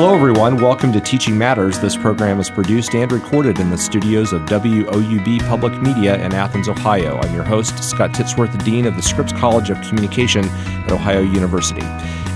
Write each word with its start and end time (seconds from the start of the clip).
Hello, 0.00 0.14
everyone. 0.14 0.56
Welcome 0.56 0.94
to 0.94 1.00
Teaching 1.02 1.36
Matters. 1.36 1.78
This 1.78 1.94
program 1.94 2.40
is 2.40 2.48
produced 2.48 2.94
and 2.94 3.12
recorded 3.12 3.58
in 3.58 3.68
the 3.68 3.76
studios 3.76 4.32
of 4.32 4.40
WOUB 4.46 5.46
Public 5.46 5.74
Media 5.82 6.16
in 6.24 6.32
Athens, 6.32 6.70
Ohio. 6.70 7.18
I'm 7.18 7.34
your 7.34 7.44
host, 7.44 7.84
Scott 7.84 8.12
Titsworth, 8.12 8.64
Dean 8.64 8.86
of 8.86 8.96
the 8.96 9.02
Scripps 9.02 9.34
College 9.34 9.68
of 9.68 9.78
Communication 9.82 10.46
at 10.46 10.90
Ohio 10.90 11.20
University. 11.20 11.84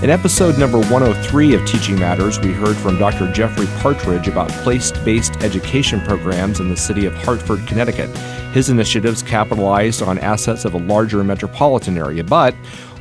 In 0.03 0.11
episode 0.11 0.59
number 0.59 0.77
103 0.77 1.55
of 1.55 1.65
Teaching 1.65 1.97
Matters, 1.97 2.39
we 2.39 2.51
heard 2.51 2.77
from 2.77 2.99
Dr. 2.99 3.31
Jeffrey 3.31 3.65
Partridge 3.79 4.27
about 4.27 4.51
place 4.61 4.91
based 4.91 5.37
education 5.37 6.01
programs 6.01 6.59
in 6.59 6.69
the 6.69 6.77
city 6.77 7.07
of 7.07 7.15
Hartford, 7.15 7.65
Connecticut. 7.65 8.15
His 8.53 8.69
initiatives 8.69 9.23
capitalized 9.23 10.03
on 10.03 10.19
assets 10.19 10.65
of 10.65 10.75
a 10.75 10.77
larger 10.77 11.23
metropolitan 11.23 11.97
area, 11.97 12.23
but 12.23 12.53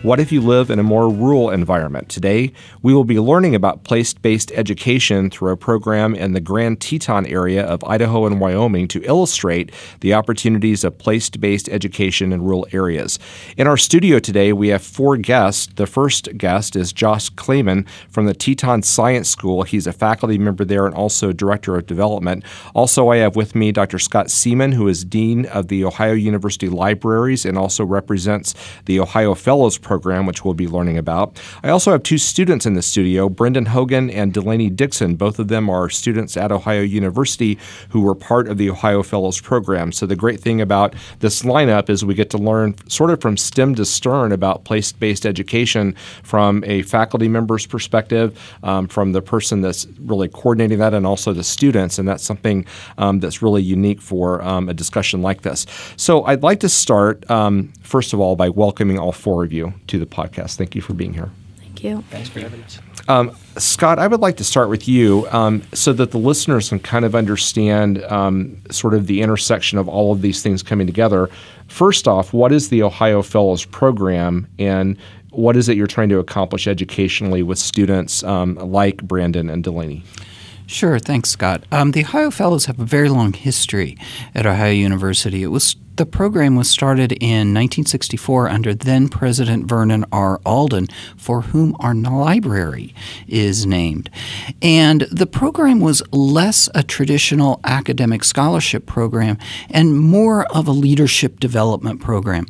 what 0.04 0.20
if 0.20 0.30
you 0.30 0.42
live 0.42 0.68
in 0.68 0.78
a 0.78 0.82
more 0.82 1.08
rural 1.08 1.48
environment? 1.48 2.10
Today, 2.10 2.52
we 2.82 2.92
will 2.92 3.04
be 3.04 3.18
learning 3.18 3.54
about 3.54 3.84
place 3.84 4.12
based 4.12 4.52
education 4.52 5.30
through 5.30 5.50
a 5.50 5.56
program 5.56 6.14
in 6.14 6.34
the 6.34 6.42
Grand 6.42 6.78
Teton 6.78 7.24
area 7.24 7.64
of 7.64 7.82
Idaho 7.84 8.26
and 8.26 8.38
Wyoming 8.38 8.86
to 8.88 9.02
illustrate 9.04 9.72
the 10.00 10.12
opportunities 10.12 10.84
of 10.84 10.98
place 10.98 11.30
based 11.30 11.70
education 11.70 12.34
in 12.34 12.42
rural 12.42 12.66
areas. 12.70 13.18
In 13.56 13.66
our 13.66 13.78
studio 13.78 14.18
today, 14.18 14.52
we 14.52 14.68
have 14.68 14.82
four 14.82 15.16
guests. 15.16 15.72
The 15.74 15.86
first 15.86 16.36
guest 16.36 16.76
is 16.76 16.92
Josh 16.92 17.30
Kleyman 17.30 17.86
from 18.10 18.26
the 18.26 18.34
Teton 18.34 18.82
Science 18.82 19.30
School. 19.30 19.62
He's 19.62 19.86
a 19.86 19.92
faculty 19.94 20.36
member 20.36 20.66
there 20.66 20.84
and 20.84 20.94
also 20.94 21.32
Director 21.32 21.76
of 21.76 21.86
Development. 21.86 22.44
Also, 22.74 23.08
I 23.08 23.16
have 23.16 23.36
with 23.36 23.54
me 23.54 23.72
Dr. 23.72 23.98
Scott 23.98 24.30
Seaman, 24.30 24.72
who 24.72 24.86
is 24.86 25.02
Dean 25.02 25.46
of 25.46 25.68
the 25.68 25.82
Ohio 25.82 26.12
University 26.12 26.68
Libraries 26.68 27.46
and 27.46 27.56
also 27.56 27.86
represents 27.86 28.54
the 28.84 29.00
Ohio 29.00 29.34
Fellows 29.34 29.78
Program 29.78 29.93
program, 29.94 30.26
which 30.26 30.44
we'll 30.44 30.54
be 30.54 30.66
learning 30.66 30.98
about. 30.98 31.40
I 31.62 31.68
also 31.68 31.92
have 31.92 32.02
two 32.02 32.18
students 32.18 32.66
in 32.66 32.74
the 32.74 32.82
studio, 32.82 33.28
Brendan 33.28 33.66
Hogan 33.66 34.10
and 34.10 34.34
Delaney 34.34 34.68
Dixon. 34.68 35.14
Both 35.14 35.38
of 35.38 35.46
them 35.46 35.70
are 35.70 35.88
students 35.88 36.36
at 36.36 36.50
Ohio 36.50 36.82
University 36.82 37.58
who 37.90 38.00
were 38.00 38.16
part 38.16 38.48
of 38.48 38.58
the 38.58 38.68
Ohio 38.70 39.04
Fellows 39.04 39.40
program. 39.40 39.92
So 39.92 40.06
the 40.06 40.16
great 40.16 40.40
thing 40.40 40.60
about 40.60 40.94
this 41.20 41.42
lineup 41.42 41.88
is 41.88 42.04
we 42.04 42.14
get 42.14 42.30
to 42.30 42.38
learn 42.38 42.74
sort 42.88 43.10
of 43.10 43.20
from 43.20 43.36
stem 43.36 43.76
to 43.76 43.84
stern 43.84 44.32
about 44.32 44.64
place-based 44.64 45.24
education 45.26 45.94
from 46.24 46.64
a 46.66 46.82
faculty 46.82 47.28
member's 47.28 47.66
perspective, 47.66 48.28
um, 48.64 48.88
from 48.88 49.12
the 49.12 49.22
person 49.22 49.60
that's 49.60 49.86
really 50.00 50.28
coordinating 50.28 50.78
that, 50.78 50.92
and 50.92 51.06
also 51.06 51.32
the 51.32 51.44
students. 51.44 52.00
And 52.00 52.08
that's 52.08 52.24
something 52.24 52.66
um, 52.98 53.20
that's 53.20 53.42
really 53.42 53.62
unique 53.62 54.00
for 54.00 54.42
um, 54.42 54.68
a 54.68 54.74
discussion 54.74 55.22
like 55.22 55.42
this. 55.42 55.66
So 55.96 56.24
I'd 56.24 56.42
like 56.42 56.60
to 56.60 56.68
start, 56.68 57.30
um, 57.30 57.72
first 57.82 58.12
of 58.12 58.18
all, 58.18 58.34
by 58.34 58.48
welcoming 58.48 58.98
all 58.98 59.12
four 59.12 59.44
of 59.44 59.52
you 59.52 59.72
to 59.88 59.98
the 59.98 60.06
podcast. 60.06 60.56
Thank 60.56 60.74
you 60.74 60.82
for 60.82 60.94
being 60.94 61.12
here. 61.12 61.30
Thank 61.58 61.82
you. 61.82 62.04
Thanks 62.10 62.28
for 62.28 62.40
having 62.40 62.62
us. 62.62 62.78
Um, 63.08 63.36
Scott, 63.58 63.98
I 63.98 64.06
would 64.06 64.20
like 64.20 64.36
to 64.38 64.44
start 64.44 64.68
with 64.68 64.88
you 64.88 65.28
um, 65.30 65.62
so 65.72 65.92
that 65.92 66.10
the 66.10 66.18
listeners 66.18 66.70
can 66.70 66.78
kind 66.78 67.04
of 67.04 67.14
understand 67.14 68.02
um, 68.04 68.60
sort 68.70 68.94
of 68.94 69.06
the 69.06 69.20
intersection 69.20 69.78
of 69.78 69.88
all 69.88 70.12
of 70.12 70.22
these 70.22 70.42
things 70.42 70.62
coming 70.62 70.86
together. 70.86 71.28
First 71.68 72.08
off, 72.08 72.32
what 72.32 72.52
is 72.52 72.70
the 72.70 72.82
Ohio 72.82 73.22
Fellows 73.22 73.64
Program 73.64 74.46
and 74.58 74.96
what 75.30 75.56
is 75.56 75.68
it 75.68 75.76
you're 75.76 75.86
trying 75.86 76.08
to 76.10 76.18
accomplish 76.18 76.66
educationally 76.66 77.42
with 77.42 77.58
students 77.58 78.22
um, 78.22 78.54
like 78.54 79.02
Brandan 79.02 79.50
and 79.50 79.64
Delaney? 79.64 80.04
Sure, 80.66 80.98
thanks, 80.98 81.30
Scott. 81.30 81.64
Um, 81.72 81.90
the 81.90 82.00
Ohio 82.00 82.30
Fellows 82.30 82.66
have 82.66 82.80
a 82.80 82.84
very 82.84 83.10
long 83.10 83.32
history 83.32 83.98
at 84.34 84.46
Ohio 84.46 84.72
University. 84.72 85.42
It 85.42 85.48
was 85.48 85.76
the 85.96 86.06
program 86.06 86.56
was 86.56 86.68
started 86.68 87.12
in 87.12 87.54
1964 87.54 88.48
under 88.48 88.74
then 88.74 89.08
President 89.08 89.66
Vernon 89.66 90.04
R. 90.10 90.40
Alden, 90.44 90.88
for 91.16 91.42
whom 91.42 91.76
our 91.78 91.94
library 91.94 92.94
is 93.28 93.64
named. 93.64 94.10
And 94.60 95.02
the 95.02 95.26
program 95.26 95.80
was 95.80 96.02
less 96.12 96.68
a 96.74 96.82
traditional 96.82 97.60
academic 97.64 98.24
scholarship 98.24 98.86
program 98.86 99.38
and 99.70 99.98
more 99.98 100.46
of 100.46 100.66
a 100.66 100.72
leadership 100.72 101.38
development 101.38 102.00
program. 102.00 102.46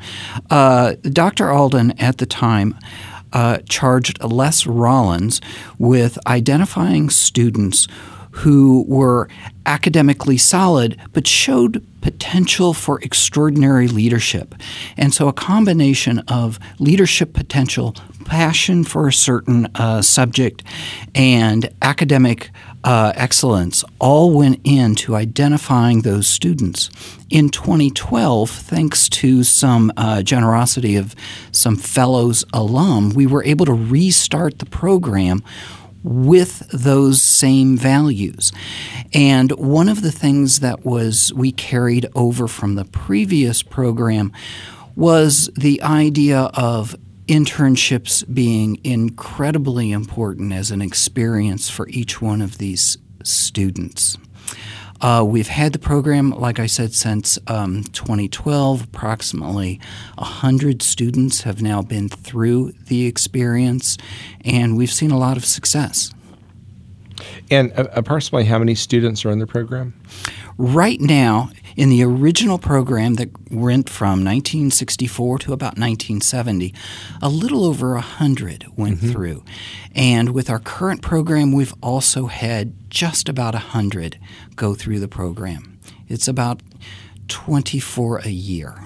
Uh, 0.51 0.95
Dr. 1.03 1.51
Alden 1.51 1.93
at 2.01 2.19
the 2.19 2.27
time 2.27 2.75
uh, 3.33 3.59
charged 3.69 4.23
Les 4.23 4.67
Rollins 4.67 5.41
with 5.79 6.19
identifying 6.27 7.11
students 7.11 7.89
who 8.31 8.85
were 8.89 9.29
academically 9.67 10.37
solid 10.37 10.99
but 11.13 11.27
showed 11.27 11.85
potential 12.05 12.75
for 12.75 13.01
extraordinary 13.01 13.89
leadership. 13.89 14.55
And 14.95 15.15
so 15.15 15.27
a 15.27 15.33
combination 15.33 16.19
of 16.29 16.61
leadership 16.79 17.33
potential, 17.33 17.95
passion 18.27 18.85
for 18.85 19.09
a 19.09 19.13
certain 19.13 19.69
uh, 19.75 20.03
subject, 20.03 20.63
and 21.15 21.71
academic 21.81 22.51
uh, 22.85 23.15
excellence 23.17 23.85
all 23.99 24.31
went 24.33 24.61
into 24.65 25.17
identifying 25.17 26.03
those 26.03 26.27
students. 26.27 26.91
In 27.31 27.49
2012, 27.49 28.51
thanks 28.51 29.09
to 29.09 29.43
some 29.43 29.91
uh, 29.97 30.21
generosity 30.21 30.97
of 30.97 31.15
some 31.53 31.77
fellows 31.77 32.45
alum, 32.53 33.15
we 33.15 33.27
were 33.27 33.43
able 33.45 33.65
to 33.65 33.73
restart 33.73 34.59
the 34.59 34.67
program 34.67 35.43
with 36.05 36.59
those 36.71 37.23
same 37.23 37.77
values. 37.77 38.53
And 39.13 39.51
one 39.53 39.89
of 39.89 40.03
the 40.03 40.13
things 40.13 40.61
that 40.61 40.85
was 40.85 41.33
we 41.35 41.51
carried 41.51 42.07
over 42.15 42.47
from 42.47 42.75
the 42.75 42.85
previous 42.85 43.63
program 43.63 44.31
was 44.95 45.51
the 45.57 45.83
idea 45.83 46.51
of 46.55 46.95
internships 47.27 48.23
being 48.33 48.79
incredibly 48.85 49.91
important 49.91 50.53
as 50.53 50.71
an 50.71 50.83
experience 50.83 51.71
for 51.71 51.89
each 51.89 52.21
one 52.21 52.43
of 52.43 52.59
these 52.59 52.99
students. 53.23 54.19
Uh, 55.05 55.23
we've 55.23 55.49
had 55.49 55.75
the 55.75 55.79
program, 55.79 56.31
like 56.31 56.59
I 56.59 56.65
said, 56.65 56.95
since 56.95 57.39
um, 57.47 57.85
2012. 57.93 58.85
Approximately 58.85 59.79
100 60.17 60.81
students 60.81 61.43
have 61.43 61.61
now 61.61 61.83
been 61.83 62.09
through 62.09 62.73
the 62.87 63.05
experience, 63.05 63.99
and 64.47 64.79
we've 64.79 64.91
seen 64.91 65.11
a 65.11 65.19
lot 65.19 65.37
of 65.37 65.45
success. 65.45 66.11
And 67.51 67.73
approximately 67.77 68.45
how 68.47 68.59
many 68.59 68.75
students 68.75 69.25
are 69.25 69.31
in 69.31 69.39
the 69.39 69.47
program? 69.47 69.95
Right 70.57 71.01
now, 71.01 71.51
in 71.77 71.89
the 71.91 72.03
original 72.05 72.59
program 72.59 73.15
that 73.15 73.31
went 73.51 73.89
from 73.89 74.25
1964 74.25 75.41
to 75.41 75.53
about 75.53 75.77
1970, 75.77 76.73
a 77.21 77.29
little 77.29 77.65
over 77.65 77.95
100 77.95 78.67
went 78.77 78.99
mm-hmm. 78.99 79.11
through. 79.11 79.45
And 79.95 80.31
with 80.31 80.49
our 80.49 80.61
current 80.61 81.03
program, 81.03 81.53
we've 81.53 81.75
also 81.83 82.27
had 82.27 82.91
just 82.91 83.29
about 83.29 83.55
100 83.55 84.19
go 84.55 84.75
through 84.75 85.01
the 85.01 85.09
program. 85.09 85.79
It's 86.09 86.29
about 86.29 86.61
24 87.29 88.19
a 88.19 88.29
year. 88.29 88.77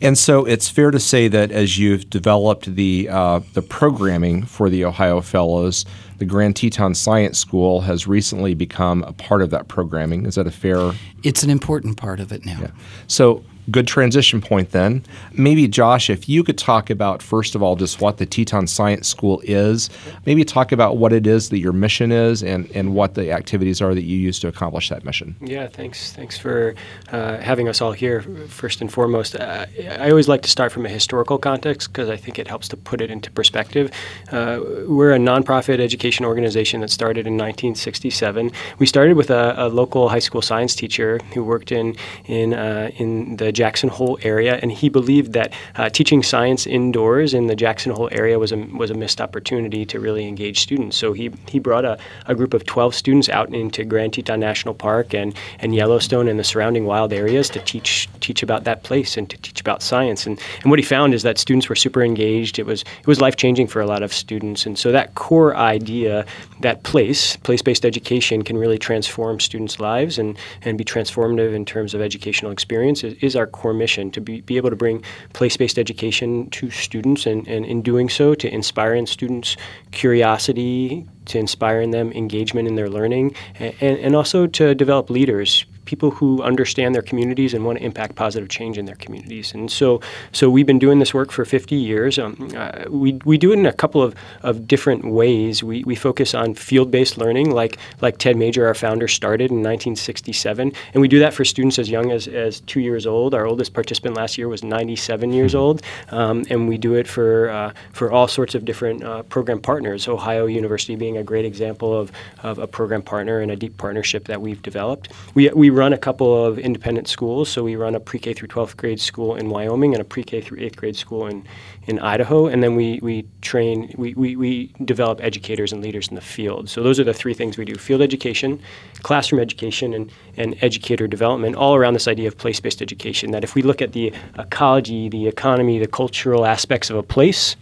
And 0.00 0.16
so 0.16 0.44
it's 0.44 0.68
fair 0.68 0.90
to 0.90 1.00
say 1.00 1.28
that 1.28 1.50
as 1.50 1.78
you've 1.78 2.08
developed 2.08 2.74
the 2.74 3.08
uh, 3.10 3.40
the 3.52 3.62
programming 3.62 4.44
for 4.44 4.70
the 4.70 4.84
Ohio 4.84 5.20
Fellows, 5.20 5.84
the 6.18 6.24
Grand 6.24 6.56
Teton 6.56 6.94
Science 6.94 7.38
School 7.38 7.80
has 7.82 8.06
recently 8.06 8.54
become 8.54 9.02
a 9.04 9.12
part 9.12 9.40
of 9.42 9.50
that 9.50 9.68
programming. 9.68 10.26
Is 10.26 10.34
that 10.34 10.46
a 10.46 10.50
fair? 10.50 10.92
It's 11.22 11.42
an 11.42 11.50
important 11.50 11.96
part 11.96 12.20
of 12.20 12.32
it 12.32 12.44
now. 12.44 12.58
Yeah. 12.60 12.70
So 13.06 13.44
good 13.70 13.86
transition 13.86 14.40
point 14.40 14.70
then. 14.70 15.04
Maybe, 15.32 15.68
Josh, 15.68 16.10
if 16.10 16.28
you 16.28 16.42
could 16.42 16.58
talk 16.58 16.90
about, 16.90 17.22
first 17.22 17.54
of 17.54 17.62
all, 17.62 17.76
just 17.76 18.00
what 18.00 18.18
the 18.18 18.26
Teton 18.26 18.66
Science 18.66 19.08
School 19.08 19.40
is, 19.44 19.90
maybe 20.26 20.44
talk 20.44 20.72
about 20.72 20.96
what 20.96 21.12
it 21.12 21.26
is 21.26 21.50
that 21.50 21.58
your 21.58 21.72
mission 21.72 22.12
is 22.12 22.42
and, 22.42 22.70
and 22.74 22.94
what 22.94 23.14
the 23.14 23.32
activities 23.32 23.80
are 23.80 23.94
that 23.94 24.02
you 24.02 24.16
use 24.16 24.40
to 24.40 24.48
accomplish 24.48 24.88
that 24.88 25.04
mission. 25.04 25.36
Yeah, 25.40 25.66
thanks. 25.66 26.12
Thanks 26.12 26.38
for 26.38 26.74
uh, 27.12 27.38
having 27.38 27.68
us 27.68 27.80
all 27.80 27.92
here, 27.92 28.22
first 28.48 28.80
and 28.80 28.92
foremost. 28.92 29.36
Uh, 29.36 29.66
I 29.98 30.10
always 30.10 30.28
like 30.28 30.42
to 30.42 30.50
start 30.50 30.72
from 30.72 30.86
a 30.86 30.88
historical 30.88 31.38
context 31.38 31.92
because 31.92 32.08
I 32.08 32.16
think 32.16 32.38
it 32.38 32.48
helps 32.48 32.68
to 32.68 32.76
put 32.76 33.00
it 33.00 33.10
into 33.10 33.30
perspective. 33.30 33.90
Uh, 34.32 34.60
we're 34.86 35.12
a 35.12 35.18
nonprofit 35.18 35.80
education 35.80 36.24
organization 36.24 36.80
that 36.80 36.90
started 36.90 37.26
in 37.26 37.34
1967. 37.34 38.50
We 38.78 38.86
started 38.86 39.16
with 39.16 39.30
a, 39.30 39.54
a 39.56 39.68
local 39.68 40.08
high 40.08 40.18
school 40.18 40.42
science 40.42 40.74
teacher 40.74 41.20
who 41.34 41.44
worked 41.44 41.72
in, 41.72 41.96
in, 42.26 42.54
uh, 42.54 42.90
in 42.96 43.36
the 43.36 43.52
Jackson 43.58 43.88
Hole 43.88 44.20
area, 44.22 44.60
and 44.62 44.70
he 44.70 44.88
believed 44.88 45.32
that 45.32 45.52
uh, 45.74 45.88
teaching 45.88 46.22
science 46.22 46.64
indoors 46.64 47.34
in 47.34 47.48
the 47.48 47.56
Jackson 47.56 47.90
Hole 47.90 48.08
area 48.12 48.38
was 48.38 48.52
a 48.52 48.56
was 48.82 48.90
a 48.90 48.94
missed 48.94 49.20
opportunity 49.20 49.84
to 49.86 49.98
really 49.98 50.28
engage 50.28 50.60
students. 50.60 50.96
So 50.96 51.12
he 51.12 51.32
he 51.48 51.58
brought 51.58 51.84
a, 51.84 51.98
a 52.26 52.36
group 52.36 52.54
of 52.54 52.64
12 52.66 52.94
students 52.94 53.28
out 53.28 53.52
into 53.52 53.84
Grand 53.84 54.12
Teton 54.12 54.38
National 54.38 54.74
Park 54.74 55.12
and 55.12 55.34
and 55.58 55.74
Yellowstone 55.74 56.28
and 56.28 56.38
the 56.38 56.44
surrounding 56.44 56.84
wild 56.84 57.12
areas 57.12 57.50
to 57.50 57.58
teach 57.58 58.08
teach 58.20 58.44
about 58.44 58.62
that 58.62 58.84
place 58.84 59.16
and 59.16 59.28
to 59.28 59.36
teach 59.38 59.60
about 59.60 59.82
science. 59.82 60.24
And 60.24 60.40
and 60.62 60.70
what 60.70 60.78
he 60.78 60.84
found 60.84 61.12
is 61.12 61.24
that 61.24 61.36
students 61.36 61.68
were 61.68 61.74
super 61.76 62.02
engaged. 62.04 62.60
It 62.60 62.66
was 62.66 62.82
it 62.82 63.08
was 63.08 63.20
life 63.20 63.34
changing 63.34 63.66
for 63.66 63.80
a 63.80 63.86
lot 63.86 64.04
of 64.04 64.12
students. 64.12 64.66
And 64.66 64.78
so 64.78 64.92
that 64.92 65.16
core 65.16 65.56
idea, 65.56 66.24
that 66.60 66.84
place 66.84 67.36
place 67.38 67.62
based 67.62 67.84
education 67.84 68.44
can 68.44 68.56
really 68.56 68.78
transform 68.78 69.40
students' 69.40 69.80
lives 69.80 70.16
and 70.16 70.38
and 70.62 70.78
be 70.78 70.84
transformative 70.84 71.52
in 71.54 71.64
terms 71.64 71.92
of 71.92 72.00
educational 72.00 72.52
experience 72.52 73.02
is, 73.02 73.14
is 73.14 73.34
our 73.34 73.47
core 73.48 73.74
mission 73.74 74.10
to 74.12 74.20
be, 74.20 74.40
be 74.42 74.56
able 74.56 74.70
to 74.70 74.76
bring 74.76 75.02
place 75.32 75.56
based 75.56 75.78
education 75.78 76.48
to 76.50 76.70
students 76.70 77.26
and, 77.26 77.46
and 77.48 77.64
in 77.66 77.82
doing 77.82 78.08
so 78.08 78.34
to 78.34 78.52
inspire 78.52 78.94
in 78.94 79.06
students 79.06 79.56
curiosity, 79.90 81.06
to 81.28 81.38
inspire 81.38 81.80
in 81.80 81.90
them 81.90 82.12
engagement 82.12 82.68
in 82.68 82.74
their 82.74 82.88
learning, 82.88 83.34
and, 83.58 83.74
and 83.80 84.16
also 84.16 84.46
to 84.46 84.74
develop 84.74 85.10
leaders, 85.10 85.64
people 85.88 86.10
who 86.10 86.42
understand 86.42 86.94
their 86.94 87.02
communities 87.02 87.54
and 87.54 87.64
want 87.64 87.78
to 87.78 87.84
impact 87.84 88.14
positive 88.14 88.50
change 88.50 88.76
in 88.76 88.84
their 88.84 88.96
communities. 88.96 89.54
And 89.54 89.72
so, 89.72 90.02
so 90.32 90.50
we've 90.50 90.66
been 90.66 90.78
doing 90.78 90.98
this 90.98 91.14
work 91.14 91.32
for 91.32 91.46
50 91.46 91.74
years. 91.76 92.18
Um, 92.18 92.50
uh, 92.54 92.84
we, 92.90 93.14
we 93.24 93.38
do 93.38 93.52
it 93.52 93.58
in 93.58 93.64
a 93.64 93.72
couple 93.72 94.02
of, 94.02 94.14
of 94.42 94.68
different 94.68 95.06
ways. 95.06 95.62
We, 95.62 95.82
we 95.84 95.94
focus 95.94 96.34
on 96.34 96.54
field-based 96.54 97.16
learning, 97.16 97.52
like 97.52 97.78
like 98.02 98.18
Ted 98.18 98.36
Major, 98.36 98.66
our 98.66 98.74
founder, 98.74 99.08
started 99.08 99.50
in 99.50 99.58
1967, 99.58 100.72
and 100.92 101.00
we 101.00 101.08
do 101.08 101.18
that 101.20 101.32
for 101.32 101.44
students 101.44 101.78
as 101.78 101.88
young 101.88 102.12
as, 102.12 102.28
as 102.28 102.60
two 102.60 102.80
years 102.80 103.06
old. 103.06 103.34
Our 103.34 103.46
oldest 103.46 103.72
participant 103.72 104.14
last 104.14 104.36
year 104.36 104.48
was 104.48 104.62
97 104.62 105.32
years 105.32 105.52
hmm. 105.52 105.58
old, 105.58 105.82
um, 106.10 106.44
and 106.50 106.68
we 106.68 106.76
do 106.76 106.94
it 106.94 107.08
for 107.08 107.48
uh, 107.48 107.72
for 107.92 108.12
all 108.12 108.28
sorts 108.28 108.54
of 108.54 108.64
different 108.66 109.02
uh, 109.02 109.22
program 109.24 109.60
partners. 109.60 110.06
Ohio 110.06 110.46
University 110.46 110.96
being 110.96 111.16
a 111.18 111.24
great 111.24 111.44
example 111.44 111.98
of, 111.98 112.10
of 112.42 112.58
a 112.58 112.66
program 112.66 113.02
partner 113.02 113.40
and 113.40 113.50
a 113.50 113.56
deep 113.56 113.76
partnership 113.76 114.26
that 114.26 114.40
we've 114.40 114.62
developed. 114.62 115.12
We 115.34 115.48
we 115.50 115.70
run 115.70 115.92
a 115.92 115.98
couple 115.98 116.44
of 116.44 116.58
independent 116.58 117.08
schools. 117.08 117.48
So 117.48 117.62
we 117.64 117.76
run 117.76 117.94
a 117.94 118.00
pre-K 118.00 118.32
through 118.34 118.48
12th 118.48 118.76
grade 118.76 119.00
school 119.00 119.34
in 119.34 119.48
Wyoming 119.50 119.94
and 119.94 120.00
a 120.00 120.04
pre-K 120.04 120.40
through 120.40 120.58
8th 120.58 120.76
grade 120.76 120.96
school 120.96 121.26
in, 121.26 121.46
in 121.86 121.98
Idaho. 121.98 122.46
And 122.46 122.62
then 122.62 122.76
we, 122.76 123.00
we 123.02 123.26
train, 123.42 123.92
we, 123.96 124.14
we, 124.14 124.36
we 124.36 124.72
develop 124.84 125.20
educators 125.20 125.72
and 125.72 125.82
leaders 125.82 126.08
in 126.08 126.14
the 126.14 126.20
field. 126.20 126.68
So 126.68 126.82
those 126.82 127.00
are 127.00 127.04
the 127.04 127.14
three 127.14 127.34
things 127.34 127.58
we 127.58 127.64
do, 127.64 127.74
field 127.74 128.02
education, 128.02 128.60
classroom 129.02 129.40
education, 129.40 129.94
and, 129.94 130.12
and 130.36 130.56
educator 130.62 131.06
development, 131.06 131.56
all 131.56 131.74
around 131.74 131.94
this 131.94 132.08
idea 132.08 132.28
of 132.28 132.38
place-based 132.38 132.80
education, 132.82 133.30
that 133.32 133.44
if 133.44 133.54
we 133.54 133.62
look 133.62 133.82
at 133.82 133.92
the 133.92 134.12
ecology, 134.38 135.08
the 135.08 135.26
economy, 135.26 135.78
the 135.78 135.88
cultural 135.88 136.46
aspects 136.46 136.90
of 136.90 136.96
a 136.96 137.02
place, 137.02 137.56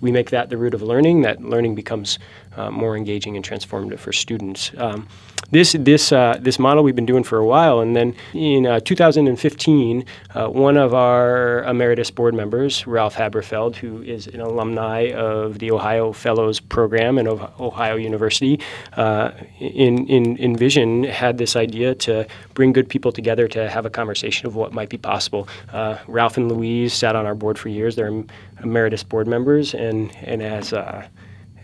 we 0.00 0.12
make 0.12 0.30
that 0.30 0.50
the 0.50 0.56
root 0.56 0.74
of 0.74 0.82
learning, 0.82 1.22
that 1.22 1.42
learning 1.42 1.74
becomes 1.74 2.18
uh, 2.56 2.70
more 2.70 2.96
engaging 2.96 3.36
and 3.36 3.44
transformative 3.44 3.98
for 3.98 4.12
students. 4.12 4.72
Um, 4.76 5.08
this 5.50 5.76
this 5.78 6.10
uh, 6.10 6.38
this 6.40 6.58
model 6.58 6.82
we've 6.82 6.96
been 6.96 7.06
doing 7.06 7.22
for 7.22 7.38
a 7.38 7.46
while, 7.46 7.78
and 7.80 7.94
then 7.94 8.16
in 8.34 8.66
uh, 8.66 8.80
2015, 8.80 10.04
uh, 10.34 10.48
one 10.48 10.76
of 10.76 10.92
our 10.92 11.62
emeritus 11.64 12.10
board 12.10 12.34
members, 12.34 12.86
Ralph 12.86 13.14
Haberfeld, 13.14 13.76
who 13.76 14.02
is 14.02 14.26
an 14.26 14.40
alumni 14.40 15.12
of 15.12 15.60
the 15.60 15.70
Ohio 15.70 16.12
Fellows 16.12 16.58
Program 16.58 17.16
and 17.18 17.28
Ohio 17.28 17.94
University, 17.94 18.58
uh, 18.94 19.30
in, 19.60 20.06
in 20.08 20.36
Envision 20.38 21.04
had 21.04 21.38
this 21.38 21.54
idea 21.54 21.94
to 21.94 22.26
bring 22.54 22.72
good 22.72 22.88
people 22.88 23.12
together 23.12 23.46
to 23.46 23.68
have 23.70 23.86
a 23.86 23.90
conversation 23.90 24.46
of 24.48 24.56
what 24.56 24.72
might 24.72 24.88
be 24.88 24.98
possible. 24.98 25.48
Uh, 25.72 25.96
Ralph 26.08 26.36
and 26.36 26.50
Louise 26.50 26.92
sat 26.92 27.14
on 27.14 27.24
our 27.24 27.36
board 27.36 27.56
for 27.56 27.68
years; 27.68 27.94
they're 27.94 28.24
emeritus 28.64 29.04
board 29.04 29.28
members, 29.28 29.74
and 29.74 30.14
and 30.22 30.42
as 30.42 30.72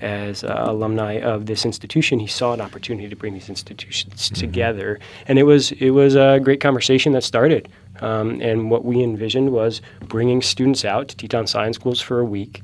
as 0.03 0.45
uh, 0.45 0.65
alumni 0.67 1.21
of 1.21 1.47
this 1.47 1.65
institution, 1.65 2.19
he 2.19 2.27
saw 2.27 2.53
an 2.53 2.61
opportunity 2.61 3.09
to 3.09 3.17
bring 3.17 3.33
these 3.33 3.49
institutions 3.49 4.29
mm-hmm. 4.29 4.35
together, 4.35 4.99
and 5.27 5.39
it 5.39 5.45
was 5.45 5.73
it 5.73 5.91
was 5.91 6.15
a 6.15 6.41
great 6.43 6.61
conversation 6.61 7.13
that 7.13 7.25
started. 7.25 7.69
Um, 8.01 8.41
and 8.41 8.71
what 8.71 8.85
we 8.85 9.03
envisioned 9.03 9.53
was 9.53 9.81
bringing 10.01 10.43
students 10.43 10.85
out 10.85 11.09
to 11.09 11.17
Teton 11.17 11.47
Science 11.47 11.77
Schools 11.77 12.01
for 12.01 12.19
a 12.19 12.25
week, 12.25 12.63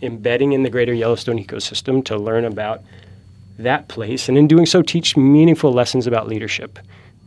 embedding 0.00 0.52
in 0.52 0.62
the 0.62 0.70
greater 0.70 0.94
Yellowstone 0.94 1.38
ecosystem 1.38 2.04
to 2.06 2.16
learn 2.16 2.44
about 2.44 2.82
that 3.58 3.88
place, 3.88 4.28
and 4.28 4.38
in 4.38 4.48
doing 4.48 4.64
so, 4.64 4.80
teach 4.80 5.16
meaningful 5.16 5.72
lessons 5.72 6.06
about 6.06 6.28
leadership 6.28 6.78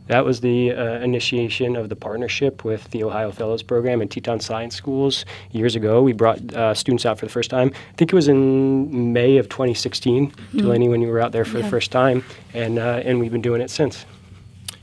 that 0.06 0.24
was 0.24 0.40
the 0.40 0.72
uh, 0.72 1.00
initiation 1.00 1.76
of 1.76 1.88
the 1.88 1.96
partnership 1.96 2.64
with 2.64 2.90
the 2.90 3.02
Ohio 3.04 3.30
Fellows 3.30 3.62
Program 3.62 4.00
and 4.00 4.10
Teton 4.10 4.40
Science 4.40 4.74
Schools 4.74 5.24
years 5.52 5.76
ago. 5.76 6.02
We 6.02 6.12
brought 6.12 6.54
uh, 6.54 6.74
students 6.74 7.06
out 7.06 7.18
for 7.18 7.26
the 7.26 7.32
first 7.32 7.50
time. 7.50 7.72
I 7.74 7.96
think 7.96 8.12
it 8.12 8.16
was 8.16 8.28
in 8.28 9.12
May 9.12 9.38
of 9.38 9.48
2016, 9.48 10.30
mm-hmm. 10.30 10.58
Delaney, 10.58 10.88
when 10.88 11.00
you 11.00 11.08
were 11.08 11.20
out 11.20 11.32
there 11.32 11.44
for 11.44 11.58
yeah. 11.58 11.64
the 11.64 11.70
first 11.70 11.90
time, 11.90 12.22
and 12.52 12.78
uh, 12.78 13.02
and 13.04 13.18
we've 13.18 13.32
been 13.32 13.42
doing 13.42 13.60
it 13.60 13.70
since. 13.70 14.04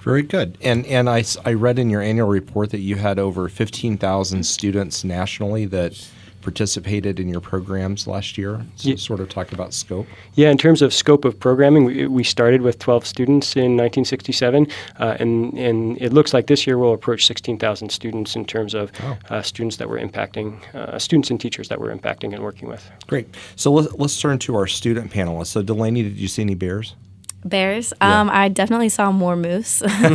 Very 0.01 0.23
good. 0.23 0.57
And 0.61 0.85
and 0.87 1.07
I, 1.07 1.23
I 1.45 1.53
read 1.53 1.77
in 1.77 1.91
your 1.91 2.01
annual 2.01 2.27
report 2.27 2.71
that 2.71 2.79
you 2.79 2.95
had 2.95 3.19
over 3.19 3.47
15,000 3.47 4.43
students 4.43 5.03
nationally 5.03 5.65
that 5.67 6.09
participated 6.41 7.19
in 7.19 7.29
your 7.29 7.41
programs 7.41 8.07
last 8.07 8.37
year? 8.37 8.65
So 8.75 8.89
yeah. 8.89 8.95
Sort 8.95 9.19
of 9.19 9.29
talk 9.29 9.51
about 9.51 9.73
scope. 9.73 10.07
Yeah, 10.35 10.49
in 10.49 10.57
terms 10.57 10.81
of 10.81 10.93
scope 10.93 11.25
of 11.25 11.39
programming, 11.39 11.85
we, 11.85 12.07
we 12.07 12.23
started 12.23 12.61
with 12.61 12.79
12 12.79 13.05
students 13.05 13.55
in 13.55 13.77
1967, 13.77 14.67
uh, 14.99 15.17
and 15.19 15.53
and 15.57 16.01
it 16.01 16.13
looks 16.13 16.33
like 16.33 16.47
this 16.47 16.65
year 16.67 16.77
we'll 16.77 16.93
approach 16.93 17.25
16,000 17.25 17.89
students 17.89 18.35
in 18.35 18.45
terms 18.45 18.73
of 18.73 18.91
oh. 19.03 19.17
uh, 19.29 19.41
students 19.41 19.77
that 19.77 19.89
we're 19.89 19.99
impacting, 19.99 20.63
uh, 20.75 20.97
students 20.99 21.29
and 21.29 21.39
teachers 21.39 21.69
that 21.69 21.79
we're 21.79 21.95
impacting 21.95 22.33
and 22.33 22.43
working 22.43 22.67
with. 22.67 22.89
Great. 23.07 23.27
So 23.55 23.71
let's 23.71 23.93
let's 23.93 24.19
turn 24.19 24.39
to 24.39 24.55
our 24.55 24.67
student 24.67 25.11
panelists. 25.11 25.47
So 25.47 25.61
Delaney, 25.61 26.03
did 26.03 26.17
you 26.17 26.27
see 26.27 26.41
any 26.41 26.55
bears? 26.55 26.95
Bears. 27.43 27.93
Yeah. 28.01 28.21
Um, 28.21 28.29
I 28.29 28.49
definitely 28.49 28.89
saw 28.89 29.11
more 29.11 29.35
moose. 29.35 29.81
I 29.85 30.07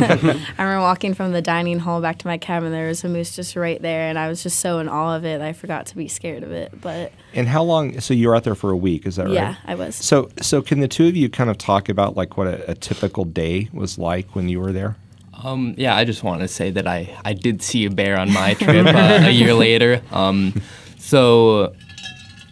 remember 0.57 0.79
walking 0.79 1.13
from 1.13 1.33
the 1.33 1.41
dining 1.41 1.79
hall 1.79 2.01
back 2.01 2.19
to 2.19 2.27
my 2.27 2.37
cabin. 2.37 2.71
There 2.71 2.87
was 2.87 3.03
a 3.03 3.09
moose 3.09 3.35
just 3.35 3.55
right 3.55 3.81
there, 3.81 4.09
and 4.09 4.17
I 4.17 4.29
was 4.29 4.43
just 4.43 4.59
so 4.59 4.79
in 4.79 4.87
awe 4.87 5.15
of 5.15 5.25
it. 5.25 5.41
I 5.41 5.53
forgot 5.53 5.85
to 5.87 5.95
be 5.95 6.07
scared 6.07 6.43
of 6.43 6.51
it. 6.51 6.79
But 6.79 7.11
and 7.33 7.47
how 7.47 7.63
long? 7.63 7.99
So 7.99 8.13
you 8.13 8.29
were 8.29 8.35
out 8.35 8.43
there 8.43 8.55
for 8.55 8.71
a 8.71 8.77
week, 8.77 9.05
is 9.05 9.17
that 9.17 9.25
right? 9.25 9.33
Yeah, 9.33 9.55
I 9.65 9.75
was. 9.75 9.95
So 9.95 10.29
so 10.41 10.61
can 10.61 10.79
the 10.79 10.87
two 10.87 11.07
of 11.07 11.15
you 11.15 11.29
kind 11.29 11.49
of 11.49 11.57
talk 11.57 11.89
about 11.89 12.15
like 12.15 12.37
what 12.37 12.47
a, 12.47 12.71
a 12.71 12.75
typical 12.75 13.25
day 13.25 13.69
was 13.73 13.97
like 13.97 14.35
when 14.35 14.49
you 14.49 14.59
were 14.59 14.71
there? 14.71 14.95
Um, 15.43 15.75
yeah, 15.77 15.95
I 15.95 16.03
just 16.03 16.23
want 16.23 16.41
to 16.41 16.47
say 16.47 16.71
that 16.71 16.87
I, 16.87 17.15
I 17.23 17.33
did 17.33 17.61
see 17.61 17.85
a 17.85 17.91
bear 17.91 18.19
on 18.19 18.33
my 18.33 18.55
trip 18.55 18.87
uh, 18.87 19.19
a 19.23 19.29
year 19.29 19.53
later. 19.53 20.01
Um, 20.11 20.61
so 20.97 21.75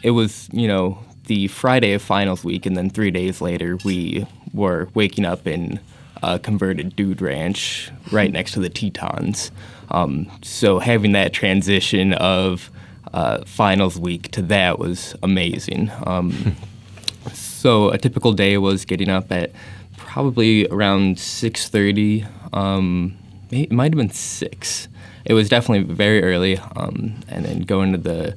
it 0.04 0.12
was, 0.12 0.48
you 0.52 0.68
know, 0.68 1.00
the 1.26 1.48
Friday 1.48 1.94
of 1.94 2.02
finals 2.02 2.44
week, 2.44 2.66
and 2.66 2.78
then 2.78 2.92
three 2.92 3.10
days 3.10 3.42
later, 3.42 3.78
we 3.84 4.28
were 4.56 4.90
waking 4.94 5.26
up 5.26 5.46
in 5.48 5.80
a 6.24 6.40
converted 6.40 6.96
dude 6.96 7.22
ranch 7.22 7.92
right 8.12 8.32
next 8.32 8.54
to 8.54 8.60
the 8.60 8.70
Tetons. 8.70 9.52
Um, 9.92 10.32
so 10.42 10.80
having 10.80 11.12
that 11.12 11.34
transition 11.34 12.14
of 12.14 12.72
uh, 13.14 13.44
finals 13.46 14.00
week 14.00 14.32
to 14.32 14.42
that 14.44 14.80
was 14.80 15.16
amazing. 15.24 15.92
Um, 16.06 16.56
so 17.34 17.90
a 17.90 17.98
typical 17.98 18.34
day 18.34 18.58
was 18.58 18.86
getting 18.86 19.10
up 19.10 19.32
at 19.32 19.52
probably 19.98 20.68
around 20.68 21.18
6.30. 21.18 22.28
Um, 22.54 23.18
it 23.52 23.72
might 23.72 23.94
have 23.94 23.98
been 23.98 24.10
6. 24.10 24.88
It 25.26 25.34
was 25.34 25.50
definitely 25.50 25.94
very 25.94 26.24
early. 26.24 26.58
Um, 26.76 27.16
and 27.28 27.46
then 27.46 27.62
going 27.62 27.92
to 27.92 27.98
the 27.98 28.36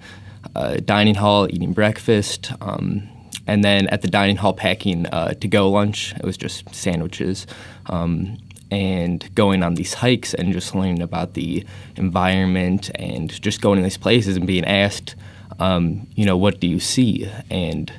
uh, 0.55 0.77
dining 0.85 1.15
hall, 1.15 1.49
eating 1.51 1.73
breakfast, 1.73 2.53
um, 2.61 3.09
and 3.49 3.65
then 3.65 3.89
at 3.89 4.03
the 4.03 4.09
dining 4.09 4.37
hall 4.37 4.53
packing 4.53 5.07
uh, 5.07 5.33
to 5.35 5.49
go 5.49 5.69
lunch. 5.71 6.15
It 6.15 6.25
was 6.25 6.37
just 6.37 6.73
sandwiches. 6.75 7.47
Um, 7.87 8.39
and 8.71 9.35
going 9.35 9.63
on 9.63 9.75
these 9.77 9.95
hikes 9.95 10.35
and 10.35 10.53
just 10.53 10.75
learning 10.75 11.01
about 11.01 11.33
the 11.33 11.65
environment 11.97 12.91
and 12.97 13.31
just 13.41 13.63
going 13.63 13.79
to 13.79 13.83
these 13.83 13.97
places 13.97 14.37
and 14.37 14.47
being 14.47 14.67
asked, 14.67 15.17
um, 15.59 16.07
you 16.15 16.27
know, 16.27 16.37
what 16.37 16.61
do 16.61 16.67
you 16.67 16.79
see 16.79 17.31
and 17.51 17.91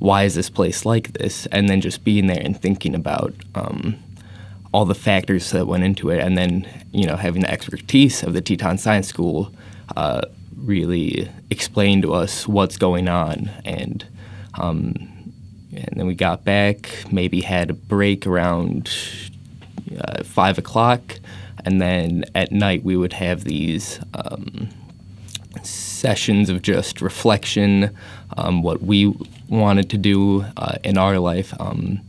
why 0.00 0.24
is 0.24 0.34
this 0.34 0.50
place 0.50 0.84
like 0.84 1.12
this? 1.12 1.46
And 1.46 1.68
then 1.68 1.80
just 1.80 2.02
being 2.02 2.26
there 2.26 2.42
and 2.42 2.60
thinking 2.60 2.92
about 2.94 3.34
um, 3.54 3.96
all 4.72 4.84
the 4.84 4.94
factors 4.94 5.52
that 5.52 5.66
went 5.66 5.84
into 5.84 6.10
it, 6.10 6.18
and 6.18 6.36
then 6.36 6.68
you 6.92 7.06
know 7.06 7.16
having 7.16 7.40
the 7.40 7.50
expertise 7.50 8.22
of 8.22 8.34
the 8.34 8.42
Teton 8.42 8.76
Science 8.76 9.08
School 9.08 9.50
uh, 9.96 10.20
really 10.54 11.30
explain 11.50 12.02
to 12.02 12.12
us 12.12 12.46
what's 12.46 12.76
going 12.76 13.08
on 13.08 13.48
and 13.64 14.04
um, 14.56 14.94
and 15.74 15.94
then 15.96 16.06
we 16.06 16.14
got 16.14 16.44
back, 16.44 16.90
maybe 17.10 17.40
had 17.40 17.70
a 17.70 17.74
break 17.74 18.26
around 18.26 18.90
uh, 20.00 20.22
five 20.24 20.58
o'clock, 20.58 21.18
and 21.64 21.80
then 21.80 22.24
at 22.34 22.52
night 22.52 22.84
we 22.84 22.96
would 22.96 23.12
have 23.12 23.44
these 23.44 24.00
um, 24.14 24.68
sessions 25.62 26.48
of 26.48 26.62
just 26.62 27.00
reflection, 27.00 27.94
um, 28.36 28.62
what 28.62 28.82
we 28.82 29.14
wanted 29.48 29.90
to 29.90 29.98
do 29.98 30.44
uh, 30.56 30.76
in 30.84 30.98
our 30.98 31.18
life, 31.18 31.52
um, 31.60 32.00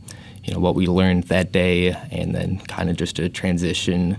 you 0.44 0.54
know, 0.54 0.60
what 0.60 0.74
we 0.74 0.86
learned 0.86 1.24
that 1.24 1.52
day, 1.52 1.88
and 2.10 2.34
then 2.34 2.58
kind 2.60 2.88
of 2.88 2.96
just 2.96 3.18
a 3.18 3.28
transition 3.28 4.16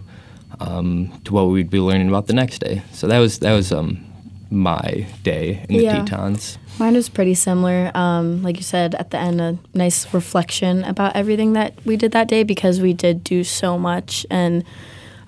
um, 0.59 1.11
to 1.23 1.33
what 1.33 1.43
we'd 1.43 1.69
be 1.69 1.79
learning 1.79 2.09
about 2.09 2.27
the 2.27 2.33
next 2.33 2.59
day. 2.59 2.83
So 2.91 3.07
that 3.07 3.19
was 3.19 3.39
that 3.39 3.53
was 3.53 3.71
um, 3.71 4.05
my 4.51 5.07
day 5.23 5.65
in 5.69 5.77
the 5.77 5.83
yeah. 5.83 6.03
Tetons. 6.03 6.57
Mine 6.79 6.93
was 6.93 7.09
pretty 7.09 7.33
similar. 7.33 7.91
Um, 7.93 8.41
like 8.41 8.55
you 8.55 8.63
said, 8.63 8.95
at 8.95 9.11
the 9.11 9.17
end, 9.17 9.41
a 9.41 9.57
nice 9.73 10.11
reflection 10.13 10.85
about 10.85 11.15
everything 11.15 11.53
that 11.53 11.73
we 11.85 11.97
did 11.97 12.13
that 12.13 12.29
day 12.29 12.43
because 12.43 12.79
we 12.79 12.93
did 12.93 13.21
do 13.21 13.43
so 13.43 13.77
much. 13.77 14.25
And, 14.29 14.63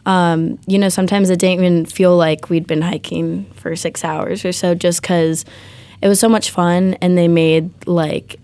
um, 0.06 0.60
you 0.66 0.80
know, 0.80 0.88
sometimes 0.88 1.30
it 1.30 1.40
didn't 1.40 1.64
even 1.64 1.86
feel 1.86 2.16
like 2.16 2.50
we'd 2.50 2.68
been 2.68 2.82
hiking 2.82 3.52
for 3.56 3.76
six 3.76 4.06
hours 4.06 4.46
or 4.46 4.54
so 4.54 4.74
just 4.74 5.02
because 5.02 5.44
it 6.02 6.08
was 6.08 6.22
so 6.22 6.30
much 6.30 6.52
fun 6.52 6.94
and 6.96 7.18
they 7.18 7.28
made 7.28 7.86
like 7.86 8.40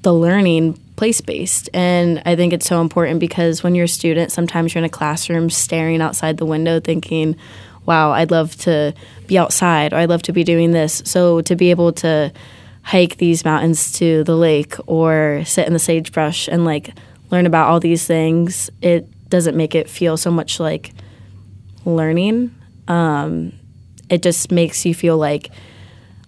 the 0.00 0.14
learning 0.14 0.80
place 0.96 1.20
based. 1.20 1.68
And 1.74 2.22
I 2.24 2.34
think 2.34 2.54
it's 2.54 2.66
so 2.66 2.80
important 2.80 3.20
because 3.20 3.62
when 3.62 3.74
you're 3.74 3.84
a 3.84 3.88
student, 3.88 4.32
sometimes 4.32 4.74
you're 4.74 4.80
in 4.80 4.86
a 4.86 4.88
classroom 4.88 5.50
staring 5.50 6.00
outside 6.00 6.38
the 6.38 6.46
window 6.46 6.80
thinking, 6.80 7.36
wow, 7.88 8.12
I'd 8.12 8.30
love 8.30 8.54
to 8.58 8.92
be 9.26 9.38
outside 9.38 9.94
or 9.94 9.96
I'd 9.96 10.10
love 10.10 10.20
to 10.24 10.32
be 10.32 10.44
doing 10.44 10.72
this. 10.72 11.02
So 11.06 11.40
to 11.40 11.56
be 11.56 11.70
able 11.70 11.92
to 11.94 12.30
hike 12.82 13.16
these 13.16 13.46
mountains 13.46 13.92
to 13.92 14.24
the 14.24 14.36
lake 14.36 14.74
or 14.86 15.42
sit 15.46 15.66
in 15.66 15.72
the 15.72 15.78
sagebrush 15.78 16.48
and 16.48 16.66
like 16.66 16.90
learn 17.30 17.46
about 17.46 17.68
all 17.68 17.80
these 17.80 18.06
things, 18.06 18.68
it 18.82 19.08
doesn't 19.30 19.56
make 19.56 19.74
it 19.74 19.88
feel 19.88 20.18
so 20.18 20.30
much 20.30 20.60
like 20.60 20.92
learning. 21.86 22.54
Um, 22.88 23.52
it 24.10 24.22
just 24.22 24.52
makes 24.52 24.84
you 24.84 24.94
feel 24.94 25.16
like 25.16 25.50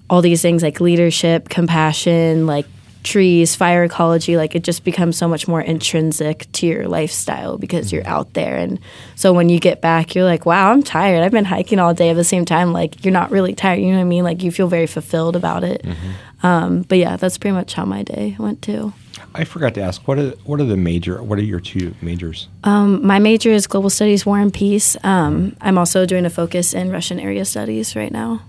all 0.08 0.22
these 0.22 0.40
things 0.40 0.62
like 0.62 0.80
leadership, 0.80 1.50
compassion, 1.50 2.46
like 2.46 2.66
trees, 3.02 3.56
fire 3.56 3.84
ecology, 3.84 4.36
like 4.36 4.54
it 4.54 4.62
just 4.62 4.84
becomes 4.84 5.16
so 5.16 5.26
much 5.28 5.48
more 5.48 5.60
intrinsic 5.60 6.50
to 6.52 6.66
your 6.66 6.88
lifestyle 6.88 7.58
because 7.58 7.92
you're 7.92 8.06
out 8.06 8.34
there. 8.34 8.56
And 8.56 8.78
so 9.16 9.32
when 9.32 9.48
you 9.48 9.58
get 9.58 9.80
back, 9.80 10.14
you're 10.14 10.24
like, 10.24 10.46
wow, 10.46 10.70
I'm 10.70 10.82
tired. 10.82 11.22
I've 11.22 11.32
been 11.32 11.44
hiking 11.44 11.78
all 11.78 11.94
day. 11.94 12.10
At 12.10 12.14
the 12.14 12.24
same 12.24 12.44
time, 12.44 12.72
like 12.72 13.04
you're 13.04 13.12
not 13.12 13.30
really 13.30 13.54
tired. 13.54 13.80
You 13.80 13.88
know 13.88 13.96
what 13.96 14.02
I 14.02 14.04
mean? 14.04 14.24
Like 14.24 14.42
you 14.42 14.50
feel 14.50 14.68
very 14.68 14.86
fulfilled 14.86 15.36
about 15.36 15.64
it. 15.64 15.82
Mm-hmm. 15.82 16.46
Um, 16.46 16.82
but 16.82 16.98
yeah, 16.98 17.16
that's 17.16 17.38
pretty 17.38 17.54
much 17.54 17.74
how 17.74 17.84
my 17.84 18.02
day 18.02 18.36
went 18.38 18.62
too. 18.62 18.92
I 19.34 19.44
forgot 19.44 19.74
to 19.74 19.82
ask 19.82 20.06
what 20.08 20.18
are 20.18 20.30
what 20.44 20.60
are 20.60 20.64
the 20.64 20.76
major 20.76 21.22
what 21.22 21.38
are 21.38 21.44
your 21.44 21.60
two 21.60 21.94
majors? 22.00 22.48
Um, 22.64 23.06
my 23.06 23.18
major 23.18 23.50
is 23.50 23.66
global 23.66 23.90
studies, 23.90 24.24
war 24.24 24.38
and 24.38 24.52
peace. 24.52 24.96
Um, 25.04 25.56
I'm 25.60 25.78
also 25.78 26.06
doing 26.06 26.24
a 26.24 26.30
focus 26.30 26.72
in 26.72 26.90
Russian 26.90 27.20
area 27.20 27.44
studies 27.44 27.94
right 27.94 28.10
now. 28.10 28.42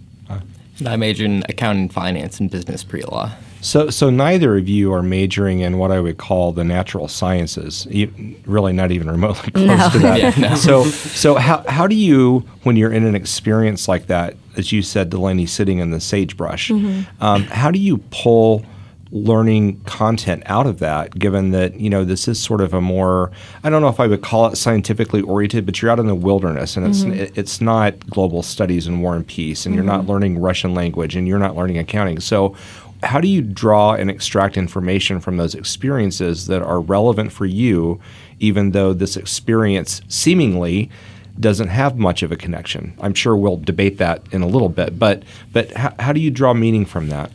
And 0.82 0.90
I 0.90 0.96
major 0.96 1.26
in 1.26 1.44
accounting, 1.48 1.90
finance, 1.90 2.40
and 2.40 2.50
business 2.50 2.84
pre-law. 2.84 3.32
So, 3.62 3.90
so 3.90 4.10
neither 4.10 4.58
of 4.58 4.68
you 4.68 4.92
are 4.94 5.04
majoring 5.04 5.60
in 5.60 5.78
what 5.78 5.92
I 5.92 6.00
would 6.00 6.18
call 6.18 6.52
the 6.52 6.64
natural 6.64 7.08
sciences. 7.08 7.88
really, 8.46 8.74
not 8.74 8.92
even 8.92 9.10
remotely 9.10 9.52
close 9.54 9.68
no. 9.68 9.90
to 9.92 10.00
that. 10.00 10.20
yeah, 10.38 10.50
no. 10.50 10.56
So, 10.56 10.84
so 10.86 11.36
how 11.36 11.64
how 11.68 11.88
do 11.88 11.96
you, 11.96 12.40
when 12.64 12.76
you're 12.76 12.92
in 12.92 13.06
an 13.06 13.16
experience 13.16 13.88
like 13.88 14.08
that, 14.08 14.36
as 14.58 14.72
you 14.72 14.82
said, 14.82 15.10
Delaney, 15.10 15.46
sitting 15.46 15.78
in 15.78 15.92
the 15.92 16.00
sagebrush, 16.00 16.70
mm-hmm. 16.70 17.24
um, 17.24 17.44
how 17.44 17.72
do 17.72 17.80
you 17.80 18.00
pull 18.10 18.66
learning 19.12 19.78
content 19.82 20.42
out 20.46 20.66
of 20.66 20.80
that 20.80 21.18
given 21.20 21.52
that 21.52 21.78
you 21.78 21.90
know 21.90 22.06
this 22.06 22.30
is 22.30 22.42
sort 22.42 22.62
of 22.62 22.74
a 22.74 22.80
more 22.80 23.30
i 23.62 23.70
don't 23.70 23.82
know 23.82 23.90
if 23.90 24.00
i 24.00 24.08
would 24.08 24.22
call 24.22 24.48
it 24.48 24.56
scientifically 24.56 25.22
oriented 25.24 25.66
but 25.66 25.82
you're 25.82 25.92
out 25.92 26.00
in 26.00 26.08
the 26.08 26.16
wilderness 26.16 26.78
and 26.78 26.88
mm-hmm. 26.88 27.12
it's 27.12 27.38
it's 27.38 27.62
not 27.62 28.00
global 28.10 28.42
studies 28.42 28.88
and 28.88 29.04
war 29.04 29.14
and 29.14 29.28
peace 29.28 29.66
and 29.66 29.74
mm-hmm. 29.74 29.78
you're 29.78 29.86
not 29.86 30.02
mm-hmm. 30.02 30.12
learning 30.12 30.40
russian 30.40 30.74
language 30.74 31.18
and 31.18 31.28
you're 31.28 31.40
not 31.40 31.58
learning 31.58 31.78
accounting 31.78 32.22
so 32.22 32.56
how 33.04 33.20
do 33.20 33.28
you 33.28 33.42
draw 33.42 33.94
and 33.94 34.10
extract 34.10 34.58
information 34.58 35.20
from 35.20 35.38
those 35.38 35.56
experiences 35.56 36.48
that 36.48 36.62
are 36.62 36.80
relevant 36.80 37.32
for 37.32 37.46
you 37.46 38.00
even 38.40 38.72
though 38.72 38.94
this 38.94 39.18
experience 39.18 40.02
seemingly 40.08 40.90
doesn't 41.40 41.70
have 41.70 41.98
much 41.98 42.24
of 42.24 42.32
a 42.32 42.36
connection 42.36 42.94
i'm 43.02 43.14
sure 43.14 43.36
we'll 43.36 43.58
debate 43.58 43.98
that 43.98 44.22
in 44.32 44.42
a 44.42 44.48
little 44.48 44.70
bit 44.70 45.00
but 45.00 45.24
but 45.52 45.72
how, 45.72 45.94
how 46.00 46.14
do 46.14 46.20
you 46.20 46.30
draw 46.30 46.54
meaning 46.54 46.86
from 46.86 47.08
that 47.10 47.32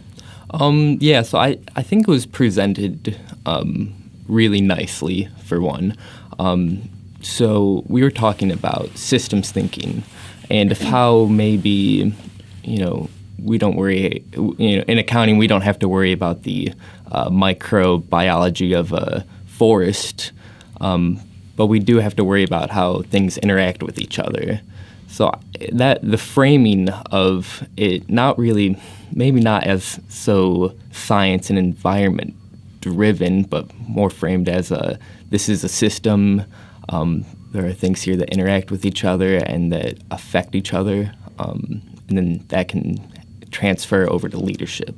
um, 0.51 0.99
yeah, 1.01 1.23
so 1.23 1.39
I, 1.39 1.59
I 1.75 1.83
think 1.83 2.07
it 2.07 2.11
was 2.11 2.27
presented 2.27 3.19
um, 3.45 3.95
really 4.29 4.61
nicely, 4.61 5.29
for 5.45 5.61
one. 5.61 5.97
Um, 6.39 6.89
so 7.21 7.85
we 7.89 8.03
were 8.03 8.11
talking 8.11 8.53
about 8.53 8.97
systems 8.97 9.51
thinking 9.51 10.05
and 10.49 10.71
of 10.71 10.81
how 10.81 11.25
maybe, 11.25 12.15
you 12.63 12.79
know, 12.79 13.09
we 13.39 13.59
don't 13.59 13.77
worry, 13.77 14.25
you 14.35 14.79
know, 14.79 14.85
in 14.87 14.99
accounting, 14.99 15.39
we 15.39 15.47
don't 15.47 15.63
have 15.63 15.79
to 15.81 15.89
worry 15.89 16.13
about 16.13 16.43
the 16.43 16.73
uh, 17.13 17.29
microbiology 17.29 18.79
of 18.79 18.93
a 18.93 19.25
forest, 19.47 20.33
um, 20.81 21.21
but 21.57 21.67
we 21.67 21.79
do 21.79 21.99
have 21.99 22.17
to 22.17 22.25
worry 22.25 22.45
about 22.45 22.71
how 22.71 23.03
things 23.03 23.39
interact 23.39 23.83
with 23.83 23.99
each 23.99 24.19
other. 24.19 24.61
So 25.09 25.33
that 25.73 26.03
the 26.03 26.19
framing 26.19 26.91
of 26.91 27.67
it, 27.77 28.11
not 28.11 28.39
really 28.39 28.77
maybe 29.13 29.41
not 29.41 29.65
as 29.65 30.01
so 30.09 30.75
science 30.91 31.49
and 31.49 31.59
environment 31.59 32.35
driven, 32.81 33.45
but 33.45 33.73
more 33.89 34.11
framed 34.11 34.49
as 34.49 34.71
a 34.71 34.99
this 35.31 35.49
is 35.49 35.65
a 35.65 35.69
system. 35.69 36.45
Um, 36.89 37.25
there 37.53 37.67
are 37.67 37.73
things 37.73 38.03
here 38.03 38.17
that 38.17 38.31
interact 38.31 38.71
with 38.71 38.85
each 38.85 39.05
other 39.05 39.37
and 39.37 39.73
that 39.73 39.99
affect 40.11 40.55
each 40.55 40.75
other, 40.75 41.13
um, 41.39 41.81
and 42.09 42.19
then 42.19 42.45
that 42.49 42.69
can 42.69 43.01
transfer 43.51 44.11
over 44.11 44.29
to 44.29 44.39
leadership. 44.39 44.95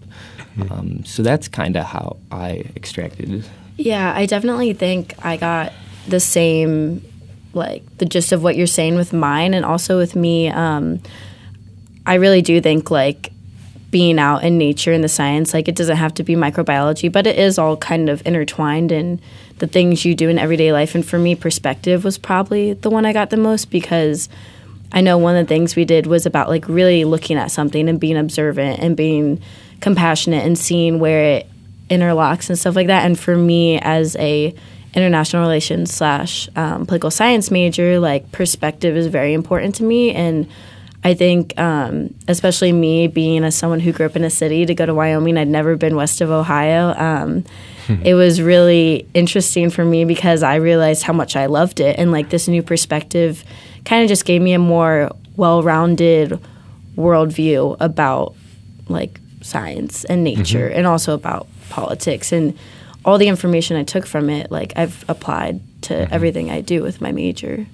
Um, 0.70 1.04
so 1.04 1.22
that's 1.22 1.48
kind 1.48 1.76
of 1.76 1.84
how 1.84 2.16
I 2.32 2.64
extracted. 2.74 3.44
Yeah, 3.76 4.12
I 4.14 4.26
definitely 4.26 4.72
think 4.72 5.14
I 5.24 5.36
got 5.36 5.72
the 6.08 6.20
same, 6.20 7.02
like 7.52 7.84
the 7.98 8.04
gist 8.04 8.32
of 8.32 8.42
what 8.42 8.56
you're 8.56 8.66
saying 8.66 8.96
with 8.96 9.12
mine, 9.12 9.54
and 9.54 9.64
also 9.64 9.96
with 9.98 10.16
me. 10.16 10.48
Um, 10.48 11.00
I 12.06 12.14
really 12.14 12.42
do 12.42 12.60
think 12.60 12.90
like 12.90 13.32
being 13.90 14.18
out 14.18 14.44
in 14.44 14.58
nature 14.58 14.92
and 14.92 15.02
the 15.02 15.08
science 15.08 15.54
like 15.54 15.66
it 15.66 15.74
doesn't 15.74 15.96
have 15.96 16.12
to 16.12 16.22
be 16.22 16.34
microbiology 16.34 17.10
but 17.10 17.26
it 17.26 17.38
is 17.38 17.58
all 17.58 17.74
kind 17.76 18.10
of 18.10 18.24
intertwined 18.26 18.92
in 18.92 19.18
the 19.60 19.66
things 19.66 20.04
you 20.04 20.14
do 20.14 20.28
in 20.28 20.38
everyday 20.38 20.72
life 20.72 20.94
and 20.94 21.06
for 21.06 21.18
me 21.18 21.34
perspective 21.34 22.04
was 22.04 22.18
probably 22.18 22.74
the 22.74 22.90
one 22.90 23.06
i 23.06 23.14
got 23.14 23.30
the 23.30 23.36
most 23.36 23.70
because 23.70 24.28
i 24.92 25.00
know 25.00 25.18
one 25.18 25.36
of 25.36 25.46
the 25.46 25.48
things 25.48 25.76
we 25.76 25.84
did 25.84 26.06
was 26.06 26.26
about 26.26 26.48
like 26.48 26.66
really 26.68 27.04
looking 27.04 27.36
at 27.36 27.50
something 27.50 27.88
and 27.88 28.00
being 28.00 28.16
observant 28.16 28.78
and 28.80 28.96
being 28.96 29.40
compassionate 29.80 30.44
and 30.44 30.58
seeing 30.58 30.98
where 30.98 31.36
it 31.36 31.46
interlocks 31.88 32.48
and 32.48 32.58
stuff 32.58 32.76
like 32.76 32.86
that 32.86 33.04
and 33.04 33.18
for 33.18 33.36
me 33.36 33.78
as 33.80 34.16
a 34.16 34.54
international 34.94 35.42
relations 35.42 35.92
slash 35.92 36.48
um, 36.56 36.86
political 36.86 37.10
science 37.10 37.50
major 37.50 38.00
like 38.00 38.30
perspective 38.32 38.96
is 38.96 39.06
very 39.06 39.32
important 39.32 39.74
to 39.74 39.84
me 39.84 40.12
and 40.12 40.48
I 41.04 41.14
think, 41.14 41.58
um, 41.58 42.12
especially 42.26 42.72
me 42.72 43.06
being 43.06 43.44
as 43.44 43.54
someone 43.54 43.78
who 43.80 43.92
grew 43.92 44.06
up 44.06 44.16
in 44.16 44.24
a 44.24 44.30
city, 44.30 44.66
to 44.66 44.74
go 44.74 44.84
to 44.84 44.92
Wyoming, 44.92 45.38
I'd 45.38 45.48
never 45.48 45.76
been 45.76 45.94
west 45.94 46.20
of 46.20 46.30
Ohio. 46.30 46.92
Um, 46.94 47.44
it 48.04 48.14
was 48.14 48.42
really 48.42 49.08
interesting 49.14 49.70
for 49.70 49.84
me 49.84 50.04
because 50.04 50.42
I 50.42 50.56
realized 50.56 51.04
how 51.04 51.12
much 51.12 51.36
I 51.36 51.46
loved 51.46 51.80
it, 51.80 51.98
and 51.98 52.10
like 52.10 52.30
this 52.30 52.48
new 52.48 52.62
perspective, 52.62 53.44
kind 53.88 54.02
of 54.02 54.08
just 54.08 54.26
gave 54.26 54.42
me 54.42 54.52
a 54.52 54.58
more 54.58 55.10
well-rounded 55.36 56.38
worldview 56.94 57.74
about 57.80 58.34
like 58.88 59.18
science 59.40 60.04
and 60.04 60.22
nature, 60.22 60.68
mm-hmm. 60.68 60.76
and 60.76 60.86
also 60.86 61.14
about 61.14 61.46
politics 61.70 62.32
and 62.32 62.56
all 63.04 63.16
the 63.16 63.28
information 63.28 63.76
I 63.78 63.84
took 63.84 64.04
from 64.04 64.28
it. 64.28 64.50
Like 64.50 64.74
I've 64.76 65.04
applied 65.08 65.60
to 65.82 65.94
mm-hmm. 65.94 66.12
everything 66.12 66.50
I 66.50 66.60
do 66.60 66.82
with 66.82 67.00
my 67.00 67.12
major. 67.12 67.66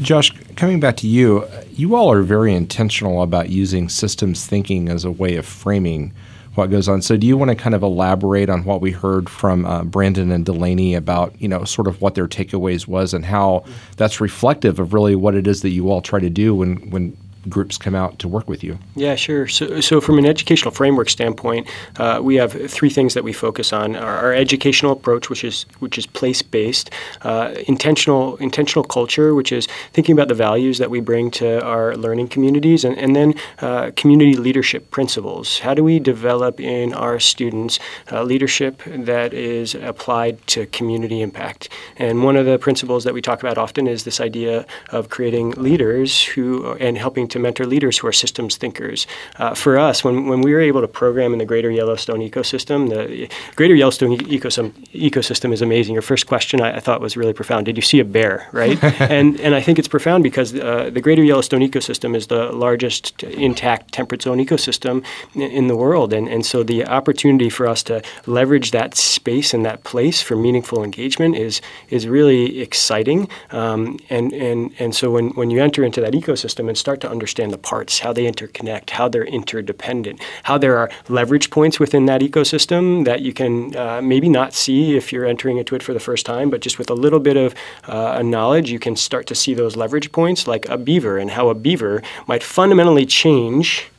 Josh, 0.00 0.32
coming 0.56 0.80
back 0.80 0.96
to 0.98 1.06
you, 1.06 1.46
you 1.72 1.94
all 1.94 2.12
are 2.12 2.22
very 2.22 2.52
intentional 2.52 3.22
about 3.22 3.48
using 3.48 3.88
systems 3.88 4.44
thinking 4.44 4.88
as 4.88 5.04
a 5.04 5.10
way 5.10 5.36
of 5.36 5.46
framing 5.46 6.12
what 6.56 6.70
goes 6.70 6.88
on. 6.88 7.02
So, 7.02 7.16
do 7.16 7.26
you 7.26 7.36
want 7.36 7.50
to 7.50 7.54
kind 7.54 7.74
of 7.74 7.82
elaborate 7.82 8.48
on 8.48 8.64
what 8.64 8.80
we 8.80 8.90
heard 8.90 9.28
from 9.28 9.66
uh, 9.66 9.84
Brandan 9.84 10.30
and 10.32 10.44
Delaney 10.44 10.94
about, 10.94 11.34
you 11.40 11.48
know, 11.48 11.64
sort 11.64 11.86
of 11.86 12.00
what 12.00 12.14
their 12.14 12.26
takeaways 12.26 12.86
was 12.86 13.14
and 13.14 13.24
how 13.24 13.64
that's 13.96 14.20
reflective 14.20 14.78
of 14.78 14.92
really 14.92 15.14
what 15.14 15.34
it 15.34 15.46
is 15.46 15.62
that 15.62 15.70
you 15.70 15.90
all 15.90 16.00
try 16.00 16.20
to 16.20 16.30
do 16.30 16.54
when 16.54 16.90
when 16.90 17.16
groups 17.48 17.78
come 17.78 17.94
out 17.94 18.18
to 18.18 18.28
work 18.28 18.48
with 18.48 18.62
you? 18.64 18.78
Yeah, 18.94 19.14
sure. 19.14 19.46
So, 19.48 19.80
so 19.80 20.00
from 20.00 20.18
an 20.18 20.26
educational 20.26 20.72
framework 20.72 21.08
standpoint, 21.08 21.68
uh, 21.98 22.20
we 22.22 22.36
have 22.36 22.52
three 22.70 22.90
things 22.90 23.14
that 23.14 23.24
we 23.24 23.32
focus 23.32 23.72
on: 23.72 23.96
our, 23.96 24.16
our 24.18 24.32
educational 24.32 24.92
approach, 24.92 25.30
which 25.30 25.44
is 25.44 25.66
which 25.78 25.98
is 25.98 26.06
place 26.06 26.42
based, 26.42 26.90
uh, 27.22 27.54
intentional 27.66 28.36
intentional 28.36 28.84
culture, 28.84 29.34
which 29.34 29.52
is 29.52 29.68
thinking 29.92 30.12
about 30.12 30.28
the 30.28 30.34
values 30.34 30.78
that 30.78 30.90
we 30.90 31.00
bring 31.00 31.30
to 31.30 31.62
our 31.64 31.96
learning 31.96 32.28
communities, 32.28 32.84
and, 32.84 32.96
and 32.98 33.14
then 33.14 33.34
uh, 33.60 33.90
community 33.96 34.36
leadership 34.36 34.90
principles. 34.90 35.60
How 35.60 35.74
do 35.74 35.82
we 35.84 35.98
develop 35.98 36.60
in 36.60 36.92
our 36.94 37.18
students 37.20 37.78
uh, 38.12 38.22
leadership 38.22 38.82
that 38.86 39.32
is 39.32 39.74
applied 39.74 40.46
to 40.48 40.66
community 40.66 41.20
impact? 41.20 41.68
And 41.96 42.24
one 42.24 42.36
of 42.36 42.46
the 42.46 42.58
principles 42.58 43.04
that 43.04 43.14
we 43.14 43.22
talk 43.22 43.40
about 43.40 43.58
often 43.58 43.86
is 43.86 44.04
this 44.04 44.20
idea 44.20 44.66
of 44.90 45.08
creating 45.08 45.50
leaders 45.52 46.22
who 46.22 46.74
and 46.74 46.98
helping 46.98 47.28
to 47.28 47.35
to 47.36 47.42
mentor 47.42 47.66
leaders 47.66 47.98
who 47.98 48.06
are 48.06 48.12
systems 48.12 48.56
thinkers. 48.56 49.06
Uh, 49.36 49.54
for 49.54 49.78
us, 49.78 50.02
when, 50.02 50.26
when 50.26 50.40
we 50.40 50.52
were 50.52 50.60
able 50.60 50.80
to 50.80 50.88
program 50.88 51.32
in 51.32 51.38
the 51.38 51.44
Greater 51.44 51.70
Yellowstone 51.70 52.20
ecosystem, 52.20 52.88
the 52.88 53.28
Greater 53.54 53.74
Yellowstone 53.74 54.18
ecosystem, 54.18 54.72
ecosystem 54.92 55.52
is 55.52 55.62
amazing. 55.62 55.94
Your 55.94 56.02
first 56.02 56.26
question 56.26 56.60
I, 56.60 56.76
I 56.76 56.80
thought 56.80 57.00
was 57.00 57.16
really 57.16 57.32
profound. 57.32 57.66
Did 57.66 57.76
you 57.76 57.82
see 57.82 58.00
a 58.00 58.04
bear, 58.04 58.48
right? 58.52 58.82
and, 59.00 59.38
and 59.40 59.54
I 59.54 59.60
think 59.60 59.78
it's 59.78 59.88
profound 59.88 60.24
because 60.24 60.54
uh, 60.54 60.90
the 60.92 61.00
Greater 61.00 61.22
Yellowstone 61.22 61.60
ecosystem 61.60 62.16
is 62.16 62.26
the 62.26 62.52
largest 62.52 63.22
intact 63.22 63.92
temperate 63.92 64.22
zone 64.22 64.38
ecosystem 64.38 65.04
in, 65.34 65.42
in 65.42 65.66
the 65.68 65.76
world. 65.76 66.12
And, 66.12 66.28
and 66.28 66.44
so 66.44 66.62
the 66.62 66.86
opportunity 66.86 67.50
for 67.50 67.66
us 67.66 67.82
to 67.84 68.02
leverage 68.26 68.70
that 68.70 68.96
space 68.96 69.52
and 69.54 69.64
that 69.64 69.84
place 69.84 70.22
for 70.22 70.36
meaningful 70.36 70.82
engagement 70.82 71.36
is, 71.36 71.60
is 71.90 72.06
really 72.06 72.60
exciting. 72.60 73.28
Um, 73.50 73.98
and, 74.10 74.32
and, 74.32 74.72
and 74.78 74.94
so 74.94 75.10
when, 75.10 75.30
when 75.30 75.50
you 75.50 75.62
enter 75.62 75.84
into 75.84 76.00
that 76.00 76.12
ecosystem 76.12 76.68
and 76.68 76.76
start 76.76 77.00
to 77.00 77.10
understand 77.10 77.25
understand 77.26 77.52
the 77.52 77.58
parts, 77.58 77.98
how 77.98 78.12
they 78.12 78.30
interconnect, 78.30 78.90
how 78.90 79.08
they're 79.08 79.24
interdependent, 79.24 80.20
how 80.44 80.56
there 80.56 80.78
are 80.78 80.88
leverage 81.08 81.50
points 81.50 81.80
within 81.80 82.06
that 82.06 82.20
ecosystem 82.20 83.04
that 83.04 83.20
you 83.20 83.32
can 83.32 83.74
uh, 83.74 84.00
maybe 84.00 84.28
not 84.28 84.54
see 84.54 84.96
if 84.96 85.12
you're 85.12 85.26
entering 85.26 85.56
into 85.56 85.74
it 85.74 85.82
for 85.82 85.92
the 85.92 85.98
first 85.98 86.24
time, 86.24 86.50
but 86.50 86.60
just 86.60 86.78
with 86.78 86.88
a 86.88 86.94
little 86.94 87.18
bit 87.18 87.36
of 87.36 87.52
uh, 87.88 88.22
knowledge, 88.22 88.70
you 88.70 88.78
can 88.78 88.94
start 88.94 89.26
to 89.26 89.34
see 89.34 89.54
those 89.54 89.74
leverage 89.74 90.12
points 90.12 90.46
like 90.46 90.68
a 90.68 90.78
beaver 90.78 91.18
and 91.18 91.32
how 91.32 91.48
a 91.48 91.54
beaver 91.54 92.00
might 92.28 92.44
fundamentally 92.44 93.04
change 93.04 93.90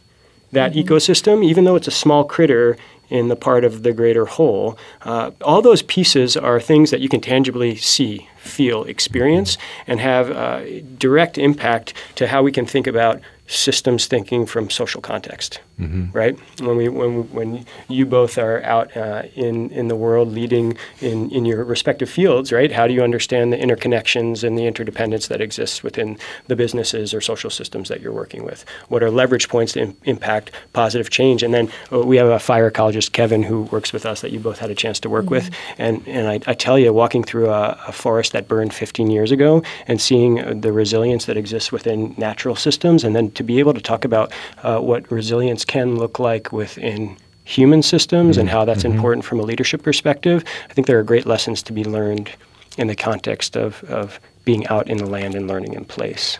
that 0.51 0.74
mm-hmm. 0.74 0.88
ecosystem, 0.88 1.44
even 1.44 1.63
though 1.63 1.75
it's 1.75 1.88
a 1.88 1.92
small 1.92 2.24
critter 2.24 2.77
in 3.10 3.30
the 3.30 3.36
part 3.36 3.63
of 3.63 3.84
the 3.84 3.94
greater 3.94 4.25
whole. 4.25 4.77
Uh, 5.01 5.32
all 5.42 5.62
those 5.62 5.82
pieces 5.82 6.36
are 6.36 6.60
things 6.60 6.92
that 6.92 7.00
you 7.00 7.10
can 7.10 7.22
tangibly 7.22 7.75
see, 7.75 8.27
feel, 8.38 8.84
experience, 8.84 9.58
and 9.86 10.00
have 10.00 10.30
uh, 10.32 10.62
direct 10.98 11.38
impact 11.38 11.94
to 12.16 12.27
how 12.27 12.44
we 12.44 12.51
can 12.51 12.66
think 12.66 12.88
about 12.88 13.22
systems 13.48 14.08
thinking 14.08 14.46
from 14.46 14.70
social 14.70 15.01
context, 15.01 15.62
mm-hmm. 15.79 16.12
right? 16.12 16.38
When 16.60 16.77
we 16.77 16.89
when 16.89 17.31
when 17.31 17.65
you 17.88 18.05
both 18.05 18.38
are 18.38 18.63
out 18.63 18.96
uh, 18.96 19.24
in 19.36 19.69
in 19.72 19.88
the 19.88 19.96
world 19.96 20.29
leading 20.29 20.77
in 21.01 21.29
in 21.31 21.46
your 21.46 21.63
respective 21.63 22.10
fields, 22.10 22.51
right? 22.51 22.72
How 22.72 22.88
do 22.88 22.93
you 22.93 23.03
understand 23.03 23.53
the 23.53 23.57
interconnections 23.57 24.43
and 24.43 24.57
the 24.57 24.65
interdependence 24.65 25.27
that 25.27 25.41
exists 25.41 25.84
within 25.84 26.17
the 26.48 26.55
businesses 26.55 27.13
or 27.13 27.22
social 27.22 27.50
systems 27.50 27.89
that 27.89 28.01
you're 28.01 28.12
working 28.13 28.43
with? 28.43 28.65
What 28.88 29.03
are 29.03 29.12
leverage 29.12 29.50
points 29.50 29.74
to 29.74 29.81
Im- 29.81 29.98
impact 30.03 30.51
positive 30.74 31.10
change? 31.10 31.43
And 31.43 31.53
then 31.53 31.69
uh, 31.91 32.00
we 32.00 32.17
have 32.17 32.27
a 32.27 32.39
fire 32.39 32.69
ecologist, 32.72 33.12
Kevin, 33.12 33.43
who 33.43 33.63
works 33.63 33.93
with 33.93 34.05
us 34.05 34.22
that 34.22 34.31
you 34.31 34.39
both 34.39 34.60
had 34.60 34.72
a 34.72 34.75
chance 34.75 35.00
to 35.01 35.10
work 35.10 35.25
mm-hmm. 35.25 35.36
with, 35.36 35.50
and 35.77 36.05
and 36.07 36.27
I, 36.27 36.39
I, 36.48 36.53
tell 36.53 36.79
you, 36.79 36.91
walking 36.91 37.24
through 37.24 37.50
a, 37.50 37.79
a, 37.88 37.91
forest 37.91 38.34
that 38.34 38.48
burned 38.48 38.74
15 38.74 39.12
years 39.12 39.31
ago 39.31 39.63
and 39.88 40.01
seeing 40.01 40.62
the 40.62 40.72
resilience 40.72 41.25
that 41.25 41.38
exists 41.38 41.72
within 41.72 42.15
natural 42.17 42.55
systems, 42.55 43.03
and 43.03 43.15
then 43.15 43.31
to 43.31 43.43
be 43.43 43.60
able 43.60 43.74
to 43.74 43.81
talk 43.81 44.05
about 44.05 44.31
uh, 44.63 44.79
what 44.79 45.10
resilience 45.12 45.65
can 45.67 45.95
look 45.95 46.19
like 46.19 46.51
within 46.51 47.17
human 47.43 47.81
systems 47.81 48.36
mm-hmm. 48.36 48.41
and 48.41 48.50
how 48.50 48.65
that's 48.65 48.83
mm-hmm. 48.83 48.93
important 48.93 49.25
from 49.25 49.39
a 49.39 49.43
leadership 49.43 49.83
perspective, 49.83 50.43
I 50.69 50.74
think 50.74 50.88
there 50.88 51.00
are 51.00 51.03
great 51.03 51.25
lessons 51.25 51.63
to 51.63 51.74
be 51.74 51.83
learned 51.83 52.29
in 52.77 52.88
the 52.88 52.95
context 52.95 53.55
of, 53.55 53.83
of 53.86 54.19
being 54.45 54.67
out 54.67 54.89
in 54.89 54.97
the 54.97 55.05
land 55.05 55.36
and 55.36 55.47
learning 55.47 55.74
in 55.74 55.86
place. 55.86 56.39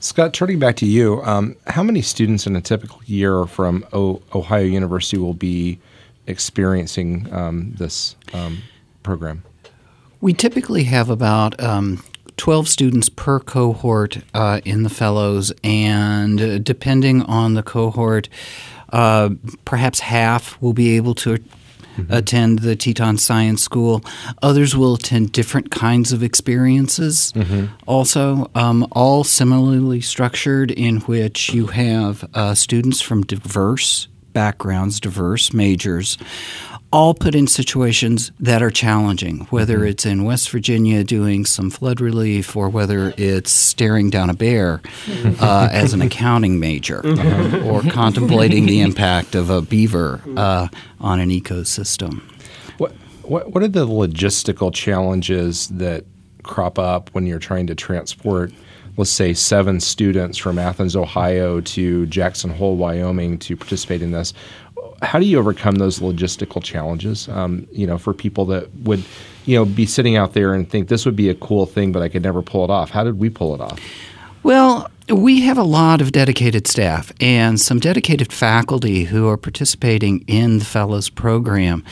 Scott, 0.00 0.32
turning 0.34 0.58
back 0.58 0.76
to 0.76 0.86
you, 0.86 1.22
um, 1.22 1.56
how 1.66 1.82
many 1.82 2.02
students 2.02 2.46
in 2.46 2.56
a 2.56 2.60
typical 2.60 3.00
year 3.04 3.46
from 3.46 3.84
o- 3.92 4.22
Ohio 4.34 4.64
University 4.64 5.16
will 5.18 5.34
be 5.34 5.78
experiencing 6.26 7.32
um, 7.32 7.72
this 7.78 8.16
um, 8.32 8.58
program? 9.02 9.42
We 10.20 10.34
typically 10.34 10.84
have 10.84 11.10
about 11.10 11.60
um, 11.62 12.02
12 12.42 12.66
students 12.66 13.08
per 13.08 13.38
cohort 13.38 14.18
uh, 14.34 14.60
in 14.64 14.82
the 14.82 14.90
fellows, 14.90 15.52
and 15.62 16.40
uh, 16.40 16.58
depending 16.58 17.22
on 17.22 17.54
the 17.54 17.62
cohort, 17.62 18.28
uh, 18.88 19.30
perhaps 19.64 20.00
half 20.00 20.60
will 20.60 20.72
be 20.72 20.96
able 20.96 21.14
to 21.14 21.36
mm-hmm. 21.36 22.12
attend 22.12 22.58
the 22.58 22.74
Teton 22.74 23.16
Science 23.16 23.62
School. 23.62 24.04
Others 24.42 24.76
will 24.76 24.94
attend 24.94 25.30
different 25.30 25.70
kinds 25.70 26.10
of 26.12 26.24
experiences, 26.24 27.32
mm-hmm. 27.36 27.72
also, 27.86 28.50
um, 28.56 28.88
all 28.90 29.22
similarly 29.22 30.00
structured, 30.00 30.72
in 30.72 30.96
which 31.02 31.54
you 31.54 31.68
have 31.68 32.28
uh, 32.34 32.54
students 32.54 33.00
from 33.00 33.22
diverse 33.22 34.08
backgrounds, 34.32 34.98
diverse 34.98 35.52
majors, 35.52 36.18
all 36.92 37.14
put 37.14 37.34
in 37.34 37.46
situations 37.46 38.30
that 38.38 38.62
are 38.62 38.70
challenging, 38.70 39.46
whether 39.50 39.78
mm-hmm. 39.78 39.88
it's 39.88 40.04
in 40.04 40.24
West 40.24 40.50
Virginia 40.50 41.02
doing 41.02 41.46
some 41.46 41.70
flood 41.70 42.00
relief 42.00 42.54
or 42.54 42.68
whether 42.68 43.14
it's 43.16 43.50
staring 43.50 44.10
down 44.10 44.28
a 44.28 44.34
bear 44.34 44.78
mm-hmm. 44.78 45.42
uh, 45.42 45.68
as 45.72 45.94
an 45.94 46.02
accounting 46.02 46.60
major 46.60 47.00
mm-hmm. 47.02 47.66
or 47.66 47.82
contemplating 47.90 48.66
the 48.66 48.82
impact 48.82 49.34
of 49.34 49.48
a 49.48 49.62
beaver 49.62 50.20
uh, 50.36 50.68
on 51.00 51.18
an 51.18 51.30
ecosystem. 51.30 52.20
What, 52.76 52.92
what, 53.22 53.52
what 53.52 53.62
are 53.62 53.68
the 53.68 53.86
logistical 53.86 54.72
challenges 54.72 55.68
that 55.68 56.04
crop 56.42 56.78
up 56.78 57.08
when 57.14 57.26
you're 57.26 57.38
trying 57.38 57.66
to 57.68 57.74
transport? 57.74 58.52
Let's 58.96 59.10
say 59.10 59.34
seven 59.34 59.80
students 59.80 60.38
from 60.38 60.58
Athens, 60.58 60.94
Ohio 60.96 61.60
to 61.60 62.06
Jackson 62.06 62.50
Hole, 62.50 62.76
Wyoming 62.76 63.38
to 63.38 63.56
participate 63.56 64.02
in 64.02 64.12
this 64.12 64.34
how 65.02 65.18
do 65.18 65.26
you 65.26 65.38
overcome 65.38 65.76
those 65.76 65.98
logistical 65.98 66.62
challenges? 66.62 67.28
Um, 67.28 67.66
you 67.72 67.86
know, 67.86 67.98
for 67.98 68.14
people 68.14 68.44
that 68.46 68.72
would, 68.78 69.02
you 69.44 69.56
know, 69.56 69.64
be 69.64 69.84
sitting 69.84 70.16
out 70.16 70.32
there 70.32 70.54
and 70.54 70.68
think 70.68 70.88
this 70.88 71.04
would 71.04 71.16
be 71.16 71.28
a 71.28 71.34
cool 71.34 71.66
thing, 71.66 71.92
but 71.92 72.02
I 72.02 72.08
could 72.08 72.22
never 72.22 72.40
pull 72.40 72.64
it 72.64 72.70
off. 72.70 72.90
How 72.90 73.04
did 73.04 73.18
we 73.18 73.28
pull 73.28 73.54
it 73.54 73.60
off? 73.60 73.80
Well, 74.42 74.90
we 75.08 75.42
have 75.42 75.58
a 75.58 75.62
lot 75.62 76.00
of 76.00 76.10
dedicated 76.10 76.66
staff 76.66 77.12
and 77.20 77.60
some 77.60 77.78
dedicated 77.78 78.32
faculty 78.32 79.04
who 79.04 79.28
are 79.28 79.36
participating 79.36 80.24
in 80.26 80.58
the 80.58 80.64
Fellows 80.64 81.08
program 81.08 81.84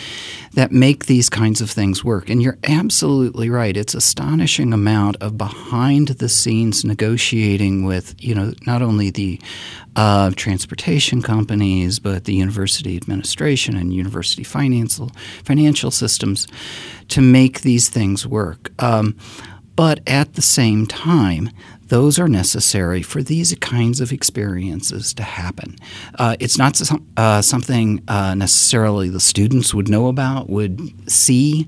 that 0.55 0.73
make 0.73 1.07
these 1.07 1.29
kinds 1.29 1.61
of 1.61 1.71
things 1.71 2.05
work. 2.05 2.29
And 2.29 2.43
you're 2.43 2.59
absolutely 2.65 3.51
right. 3.51 3.77
It's 3.77 3.95
astonishing 3.95 4.73
amount 4.73 5.17
of 5.21 5.39
behind 5.39 6.09
the 6.09 6.29
scenes 6.29 6.85
negotiating 6.85 7.85
with, 7.85 8.17
you 8.19 8.35
know, 8.35 8.53
not 8.67 8.83
only 8.83 9.11
the 9.11 9.41
uh, 9.95 10.33
transportation 10.35 11.23
companies, 11.23 12.01
but 12.01 12.25
the 12.25 12.35
university 12.35 12.97
administration 12.97 13.77
and 13.77 13.95
university 13.95 14.43
financial 14.43 15.13
financial 15.45 15.93
systems 15.93 16.49
to 17.09 17.21
make 17.21 17.61
these 17.61 17.89
things 17.89 18.27
work. 18.27 18.73
Um, 18.83 19.17
but 19.77 20.01
at 20.07 20.35
the 20.35 20.43
same 20.43 20.87
time, 20.87 21.51
those 21.91 22.21
are 22.21 22.29
necessary 22.29 23.03
for 23.03 23.21
these 23.21 23.55
kinds 23.57 24.01
of 24.01 24.13
experiences 24.13 25.13
to 25.13 25.25
happen. 25.25 25.77
Uh, 26.15 26.37
it's 26.39 26.57
not 26.57 26.77
some, 26.77 27.07
uh, 27.17 27.43
something 27.43 28.01
uh, 28.07 28.35
necessarily 28.35 29.09
the 29.09 29.21
students 29.21 29.75
would 29.75 29.89
know 29.89 30.07
about, 30.07 30.49
would 30.49 30.81
see, 31.11 31.67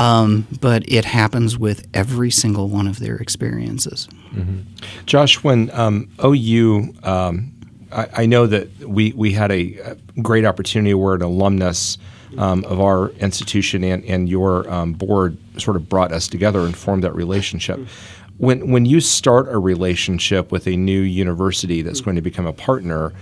um, 0.00 0.46
but 0.60 0.82
it 0.88 1.04
happens 1.04 1.56
with 1.56 1.86
every 1.94 2.32
single 2.32 2.68
one 2.68 2.88
of 2.88 2.98
their 2.98 3.16
experiences. 3.16 4.08
Mm-hmm. 4.34 4.60
Josh, 5.06 5.44
when 5.44 5.70
um, 5.70 6.10
OU, 6.22 6.92
um, 7.04 7.52
I, 7.92 8.08
I, 8.12 8.26
know 8.26 8.48
that 8.48 8.76
we, 8.80 9.12
we 9.12 9.32
had 9.32 9.52
a, 9.52 9.78
a 9.78 9.94
great 10.20 10.44
opportunity 10.44 10.94
where 10.94 11.14
an 11.14 11.22
alumnus 11.22 11.96
um, 12.38 12.64
of 12.64 12.80
our 12.80 13.10
institution 13.10 13.84
and, 13.84 14.04
and 14.04 14.28
your 14.28 14.68
um, 14.68 14.94
board 14.94 15.38
sort 15.58 15.76
of 15.76 15.88
brought 15.88 16.10
us 16.10 16.26
together 16.26 16.60
and 16.60 16.76
formed 16.76 17.04
that 17.04 17.14
relationship. 17.14 17.78
Mm-hmm 18.34 18.44
when 18.44 18.70
when 18.70 18.84
you 18.84 19.00
start 19.00 19.48
a 19.48 19.58
relationship 19.58 20.50
with 20.50 20.66
a 20.66 20.76
new 20.76 21.00
university 21.00 21.82
that's 21.82 22.00
going 22.00 22.16
to 22.16 22.22
become 22.22 22.46
a 22.46 22.52
partner, 22.52 23.12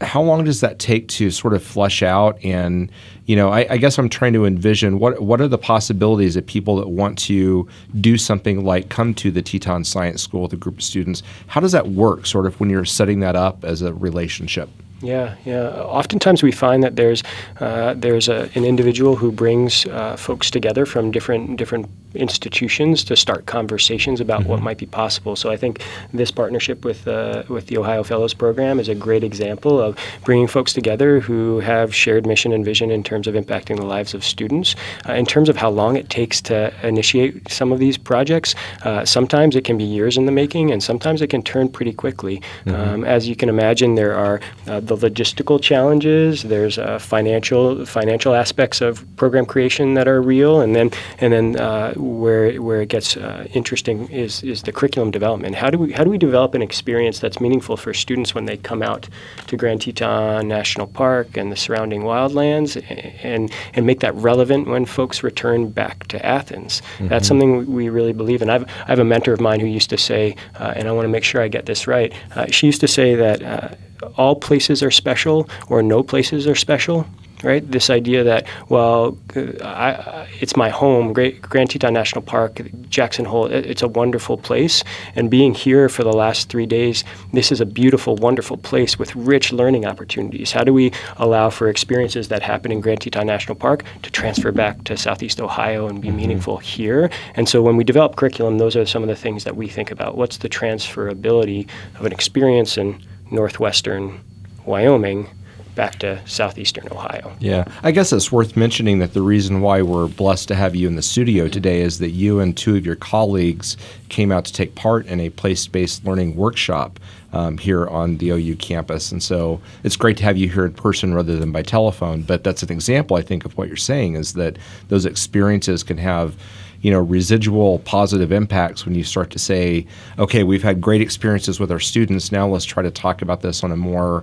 how 0.00 0.20
long 0.20 0.44
does 0.44 0.60
that 0.60 0.78
take 0.78 1.08
to 1.08 1.30
sort 1.30 1.54
of 1.54 1.62
flesh 1.62 2.02
out? 2.02 2.42
And 2.44 2.90
you 3.26 3.36
know, 3.36 3.50
I, 3.50 3.66
I, 3.70 3.76
guess 3.78 3.98
I'm 3.98 4.10
trying 4.10 4.34
to 4.34 4.44
envision 4.44 4.98
what 4.98 5.22
what 5.22 5.40
are 5.40 5.48
the 5.48 5.58
possibilities 5.58 6.36
of 6.36 6.44
people 6.46 6.76
that 6.76 6.88
want 6.88 7.18
to 7.20 7.66
do 8.00 8.18
something 8.18 8.64
like 8.64 8.90
come 8.90 9.14
to 9.14 9.30
the 9.30 9.40
Teton 9.40 9.84
Science 9.84 10.22
School 10.22 10.42
with 10.42 10.52
a 10.52 10.56
group 10.56 10.78
of 10.78 10.84
students. 10.84 11.22
How 11.46 11.60
does 11.60 11.72
that 11.72 11.88
work? 11.88 12.26
Sort 12.26 12.46
of 12.46 12.60
when 12.60 12.68
you're 12.68 12.84
setting 12.84 13.20
that 13.20 13.36
up 13.36 13.64
as 13.64 13.82
a 13.82 13.94
relationship. 13.94 14.68
Yeah, 15.04 15.36
yeah. 15.44 15.68
Oftentimes 15.82 16.42
we 16.42 16.50
find 16.50 16.82
that 16.82 16.96
there's 16.96 17.22
uh, 17.60 17.92
there's 17.94 18.28
a, 18.28 18.48
an 18.54 18.64
individual 18.64 19.16
who 19.16 19.30
brings 19.30 19.84
uh, 19.86 20.16
folks 20.16 20.50
together 20.50 20.86
from 20.86 21.10
different 21.10 21.58
different 21.58 21.86
institutions 22.14 23.04
to 23.04 23.16
start 23.16 23.46
conversations 23.46 24.20
about 24.20 24.40
mm-hmm. 24.40 24.50
what 24.50 24.62
might 24.62 24.78
be 24.78 24.86
possible. 24.86 25.36
So 25.36 25.50
I 25.50 25.56
think 25.56 25.82
this 26.12 26.30
partnership 26.30 26.84
with 26.84 27.06
uh, 27.06 27.42
with 27.48 27.66
the 27.66 27.76
Ohio 27.76 28.02
Fellows 28.02 28.34
Program 28.34 28.80
is 28.80 28.88
a 28.88 28.94
great 28.94 29.24
example 29.24 29.78
of 29.78 29.98
bringing 30.24 30.46
folks 30.46 30.72
together 30.72 31.20
who 31.20 31.60
have 31.60 31.94
shared 31.94 32.26
mission 32.26 32.52
and 32.52 32.64
vision 32.64 32.90
in 32.90 33.02
terms 33.02 33.26
of 33.26 33.34
impacting 33.34 33.76
the 33.76 33.86
lives 33.86 34.14
of 34.14 34.24
students. 34.24 34.74
Uh, 35.06 35.12
in 35.12 35.26
terms 35.26 35.48
of 35.48 35.56
how 35.56 35.68
long 35.68 35.96
it 35.96 36.08
takes 36.08 36.40
to 36.40 36.72
initiate 36.86 37.50
some 37.50 37.72
of 37.72 37.78
these 37.78 37.98
projects, 37.98 38.54
uh, 38.84 39.04
sometimes 39.04 39.54
it 39.54 39.64
can 39.64 39.76
be 39.76 39.84
years 39.84 40.16
in 40.16 40.24
the 40.24 40.32
making, 40.32 40.70
and 40.70 40.82
sometimes 40.82 41.20
it 41.20 41.28
can 41.28 41.42
turn 41.42 41.68
pretty 41.68 41.92
quickly. 41.92 42.40
Mm-hmm. 42.64 42.74
Um, 42.74 43.04
as 43.04 43.28
you 43.28 43.36
can 43.36 43.48
imagine, 43.48 43.96
there 43.96 44.14
are 44.14 44.40
uh, 44.66 44.80
the 44.96 45.10
logistical 45.14 45.60
challenges. 45.60 46.42
There's 46.42 46.78
uh, 46.78 46.98
financial 46.98 47.86
financial 47.86 48.34
aspects 48.34 48.80
of 48.80 49.04
program 49.16 49.46
creation 49.46 49.94
that 49.94 50.08
are 50.08 50.20
real, 50.20 50.60
and 50.60 50.74
then 50.74 50.90
and 51.18 51.32
then 51.32 51.60
uh, 51.60 51.94
where 51.94 52.60
where 52.60 52.82
it 52.82 52.88
gets 52.88 53.16
uh, 53.16 53.46
interesting 53.54 54.08
is 54.10 54.42
is 54.42 54.62
the 54.62 54.72
curriculum 54.72 55.10
development. 55.10 55.54
How 55.54 55.70
do 55.70 55.78
we 55.78 55.92
how 55.92 56.04
do 56.04 56.10
we 56.10 56.18
develop 56.18 56.54
an 56.54 56.62
experience 56.62 57.18
that's 57.18 57.40
meaningful 57.40 57.76
for 57.76 57.94
students 57.94 58.34
when 58.34 58.46
they 58.46 58.56
come 58.56 58.82
out 58.82 59.08
to 59.46 59.56
Grand 59.56 59.82
Teton 59.82 60.48
National 60.48 60.86
Park 60.86 61.36
and 61.36 61.52
the 61.52 61.56
surrounding 61.56 62.02
wildlands, 62.02 62.82
and 63.22 63.50
and 63.74 63.86
make 63.86 64.00
that 64.00 64.14
relevant 64.14 64.66
when 64.66 64.84
folks 64.84 65.22
return 65.22 65.70
back 65.70 66.06
to 66.08 66.24
Athens? 66.24 66.82
Mm-hmm. 66.98 67.08
That's 67.08 67.28
something 67.28 67.72
we 67.72 67.88
really 67.88 68.12
believe 68.12 68.42
in. 68.42 68.50
I've 68.50 68.64
I 68.64 68.88
have 68.88 68.98
a 68.98 69.04
mentor 69.04 69.32
of 69.32 69.40
mine 69.40 69.60
who 69.60 69.66
used 69.66 69.90
to 69.90 69.98
say, 69.98 70.36
uh, 70.58 70.74
and 70.76 70.88
I 70.88 70.92
want 70.92 71.04
to 71.04 71.08
make 71.08 71.24
sure 71.24 71.40
I 71.40 71.48
get 71.48 71.66
this 71.66 71.86
right. 71.86 72.12
Uh, 72.34 72.46
she 72.50 72.66
used 72.66 72.80
to 72.80 72.88
say 72.88 73.14
that 73.14 73.42
uh, 73.42 73.68
all 74.16 74.36
places 74.36 74.82
are 74.82 74.90
special 74.90 75.48
or 75.68 75.82
no 75.82 76.02
places 76.02 76.46
are 76.46 76.54
special 76.54 77.06
right? 77.44 77.70
This 77.70 77.90
idea 77.90 78.24
that, 78.24 78.46
well, 78.68 79.16
I, 79.62 80.26
it's 80.40 80.56
my 80.56 80.70
home, 80.70 81.12
Great, 81.12 81.42
Grand 81.42 81.70
Teton 81.70 81.92
National 81.92 82.22
Park, 82.22 82.60
Jackson 82.88 83.24
Hole, 83.24 83.46
it, 83.46 83.66
it's 83.66 83.82
a 83.82 83.88
wonderful 83.88 84.36
place. 84.36 84.82
And 85.14 85.30
being 85.30 85.54
here 85.54 85.88
for 85.88 86.02
the 86.02 86.12
last 86.12 86.48
three 86.48 86.66
days, 86.66 87.04
this 87.32 87.52
is 87.52 87.60
a 87.60 87.66
beautiful, 87.66 88.16
wonderful 88.16 88.56
place 88.56 88.98
with 88.98 89.14
rich 89.14 89.52
learning 89.52 89.84
opportunities. 89.84 90.52
How 90.52 90.64
do 90.64 90.72
we 90.72 90.92
allow 91.18 91.50
for 91.50 91.68
experiences 91.68 92.28
that 92.28 92.42
happen 92.42 92.72
in 92.72 92.80
Grand 92.80 93.02
Teton 93.02 93.26
National 93.26 93.54
Park 93.54 93.84
to 94.02 94.10
transfer 94.10 94.50
back 94.50 94.82
to 94.84 94.96
Southeast 94.96 95.40
Ohio 95.40 95.86
and 95.86 96.00
be 96.00 96.08
mm-hmm. 96.08 96.16
meaningful 96.16 96.56
here? 96.56 97.10
And 97.34 97.48
so 97.48 97.62
when 97.62 97.76
we 97.76 97.84
develop 97.84 98.16
curriculum, 98.16 98.58
those 98.58 98.74
are 98.74 98.86
some 98.86 99.02
of 99.02 99.08
the 99.08 99.16
things 99.16 99.44
that 99.44 99.56
we 99.56 99.68
think 99.68 99.90
about. 99.90 100.16
What's 100.16 100.38
the 100.38 100.48
transferability 100.48 101.68
of 101.98 102.06
an 102.06 102.12
experience 102.12 102.78
in 102.78 103.00
Northwestern 103.30 104.20
Wyoming 104.64 105.28
back 105.74 105.98
to 105.98 106.20
southeastern 106.26 106.88
Ohio. 106.90 107.34
Yeah, 107.40 107.64
I 107.82 107.90
guess 107.90 108.12
it's 108.12 108.30
worth 108.30 108.56
mentioning 108.56 109.00
that 109.00 109.12
the 109.12 109.22
reason 109.22 109.60
why 109.60 109.82
we're 109.82 110.06
blessed 110.06 110.48
to 110.48 110.54
have 110.54 110.76
you 110.76 110.86
in 110.86 110.96
the 110.96 111.02
studio 111.02 111.48
today 111.48 111.80
is 111.80 111.98
that 111.98 112.10
you 112.10 112.40
and 112.40 112.56
two 112.56 112.76
of 112.76 112.86
your 112.86 112.96
colleagues 112.96 113.76
came 114.08 114.30
out 114.30 114.44
to 114.44 114.52
take 114.52 114.74
part 114.74 115.06
in 115.06 115.20
a 115.20 115.30
place 115.30 115.66
based 115.66 116.04
learning 116.04 116.36
workshop. 116.36 117.00
Um, 117.32 117.58
here 117.58 117.88
on 117.88 118.18
the 118.18 118.30
OU 118.30 118.54
campus. 118.58 119.10
And 119.10 119.20
so 119.20 119.60
it's 119.82 119.96
great 119.96 120.16
to 120.18 120.22
have 120.22 120.36
you 120.36 120.48
here 120.48 120.64
in 120.66 120.72
person 120.72 121.14
rather 121.14 121.34
than 121.34 121.50
by 121.50 121.62
telephone. 121.62 122.22
But 122.22 122.44
that's 122.44 122.62
an 122.62 122.70
example, 122.70 123.16
I 123.16 123.22
think, 123.22 123.44
of 123.44 123.58
what 123.58 123.66
you're 123.66 123.76
saying 123.76 124.14
is 124.14 124.34
that 124.34 124.56
those 124.86 125.04
experiences 125.04 125.82
can 125.82 125.98
have 125.98 126.36
you 126.84 126.90
know 126.90 127.00
residual 127.00 127.78
positive 127.80 128.30
impacts 128.30 128.84
when 128.84 128.94
you 128.94 129.02
start 129.02 129.30
to 129.30 129.38
say 129.38 129.86
okay 130.18 130.44
we've 130.44 130.62
had 130.62 130.82
great 130.82 131.00
experiences 131.00 131.58
with 131.58 131.72
our 131.72 131.80
students. 131.80 132.30
Now 132.30 132.46
let's 132.46 132.66
try 132.66 132.82
to 132.82 132.90
talk 132.90 133.22
about 133.22 133.40
this 133.40 133.64
on 133.64 133.72
a 133.72 133.76
more 133.76 134.22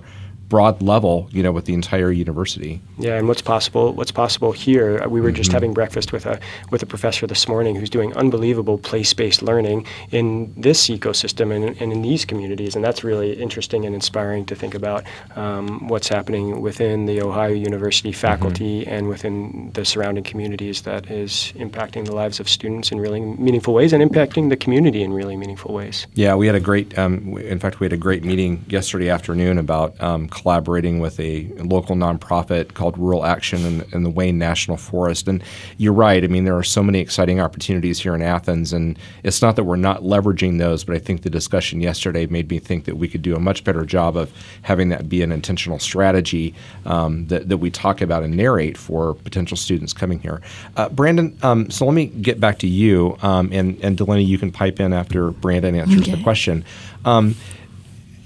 broad 0.52 0.82
level, 0.82 1.30
you 1.32 1.42
know, 1.42 1.50
with 1.50 1.64
the 1.64 1.72
entire 1.72 2.12
university. 2.12 2.78
Yeah, 2.98 3.16
and 3.16 3.26
what's 3.26 3.40
possible? 3.40 3.94
What's 3.94 4.10
possible 4.10 4.52
here? 4.52 5.08
We 5.08 5.22
were 5.22 5.28
mm-hmm. 5.28 5.36
just 5.36 5.50
having 5.50 5.72
breakfast 5.72 6.12
with 6.12 6.26
a 6.26 6.38
with 6.70 6.82
a 6.82 6.86
professor 6.94 7.26
this 7.26 7.48
morning 7.48 7.74
who's 7.74 7.88
doing 7.88 8.14
unbelievable 8.18 8.76
place-based 8.76 9.40
learning 9.40 9.86
in 10.10 10.52
this 10.54 10.90
ecosystem 10.90 11.56
and, 11.56 11.64
and 11.80 11.90
in 11.90 12.02
these 12.02 12.26
communities, 12.26 12.76
and 12.76 12.84
that's 12.84 13.02
really 13.02 13.32
interesting 13.32 13.86
and 13.86 13.94
inspiring 13.94 14.44
to 14.44 14.54
think 14.54 14.74
about 14.74 15.04
um, 15.36 15.88
what's 15.88 16.08
happening 16.08 16.60
within 16.60 17.06
the 17.06 17.22
Ohio 17.22 17.54
University 17.54 18.10
mm-hmm. 18.10 18.26
faculty 18.28 18.82
mm-hmm. 18.82 18.94
and 18.94 19.08
within 19.08 19.70
the 19.72 19.86
surrounding 19.86 20.22
communities 20.22 20.82
that 20.82 21.10
is 21.10 21.54
impacting 21.56 22.04
the 22.04 22.14
lives 22.14 22.40
of 22.40 22.46
students 22.46 22.92
in 22.92 23.00
really 23.00 23.20
meaningful 23.20 23.72
ways 23.72 23.94
and 23.94 24.02
impacting 24.02 24.50
the 24.50 24.58
community 24.64 25.02
in 25.02 25.14
really 25.14 25.34
meaningful 25.34 25.72
ways. 25.72 26.06
Yeah, 26.12 26.34
we 26.34 26.46
had 26.46 26.56
a 26.56 26.60
great. 26.60 26.98
Um, 26.98 27.38
in 27.38 27.58
fact, 27.58 27.80
we 27.80 27.86
had 27.86 27.94
a 27.94 28.02
great 28.08 28.22
meeting 28.22 28.66
yesterday 28.68 29.08
afternoon 29.08 29.56
about. 29.56 29.98
Um, 30.02 30.28
collaborating 30.42 30.98
with 30.98 31.18
a 31.20 31.46
local 31.58 31.94
nonprofit 31.94 32.74
called 32.74 32.98
Rural 32.98 33.24
Action 33.24 33.64
in, 33.64 33.84
in, 33.92 34.02
the 34.02 34.10
Wayne 34.10 34.38
National 34.38 34.76
Forest. 34.76 35.28
And 35.28 35.42
you're 35.78 35.92
right. 35.92 36.22
I 36.22 36.26
mean, 36.26 36.44
there 36.44 36.56
are 36.56 36.64
so 36.64 36.82
many 36.82 36.98
exciting 36.98 37.40
opportunities 37.40 38.00
here 38.00 38.14
in 38.14 38.22
Athens, 38.22 38.72
and 38.72 38.98
it's 39.22 39.40
not 39.40 39.54
that 39.54 39.64
we're 39.64 39.76
not 39.76 40.02
leveraging 40.02 40.58
those, 40.58 40.82
but 40.82 40.96
I 40.96 40.98
think 40.98 41.22
the 41.22 41.30
discussion 41.30 41.80
yesterday 41.80 42.26
made 42.26 42.50
me 42.50 42.58
think 42.58 42.86
that 42.86 42.96
we 42.96 43.06
could 43.06 43.22
do 43.22 43.36
a 43.36 43.38
much 43.38 43.62
better 43.62 43.84
job 43.84 44.16
of 44.16 44.32
having 44.62 44.88
that 44.88 45.08
be 45.08 45.22
an 45.22 45.30
intentional 45.30 45.78
strategy 45.78 46.54
um, 46.86 47.26
that, 47.28 47.48
that 47.48 47.58
we 47.58 47.70
talk 47.70 48.00
about 48.00 48.24
and 48.24 48.36
narrate 48.36 48.76
for 48.76 49.14
potential 49.14 49.56
students 49.56 49.92
coming 49.92 50.18
here. 50.18 50.42
Uh, 50.76 50.88
Brandan, 50.88 51.38
um, 51.42 51.70
so 51.70 51.86
let 51.86 51.94
me 51.94 52.06
get 52.06 52.40
back 52.40 52.58
to 52.58 52.66
you, 52.66 53.16
um, 53.22 53.48
and, 53.52 53.78
and 53.80 53.96
Delaney, 53.96 54.24
you 54.24 54.38
can 54.38 54.50
pipe 54.50 54.80
in 54.80 54.92
after 54.92 55.30
Brandan 55.30 55.76
answers 55.76 56.02
okay. 56.02 56.16
the 56.16 56.22
question. 56.22 56.64
Um, 57.04 57.36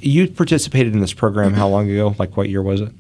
you 0.07 0.29
participated 0.29 0.93
in 0.93 1.01
this 1.01 1.13
program 1.13 1.55
how 1.55 1.69
long 1.69 1.91
ago? 1.91 2.15
Like 2.19 2.37
what 2.37 2.49
year 2.49 2.63
was 2.63 2.81
it? 2.81 2.93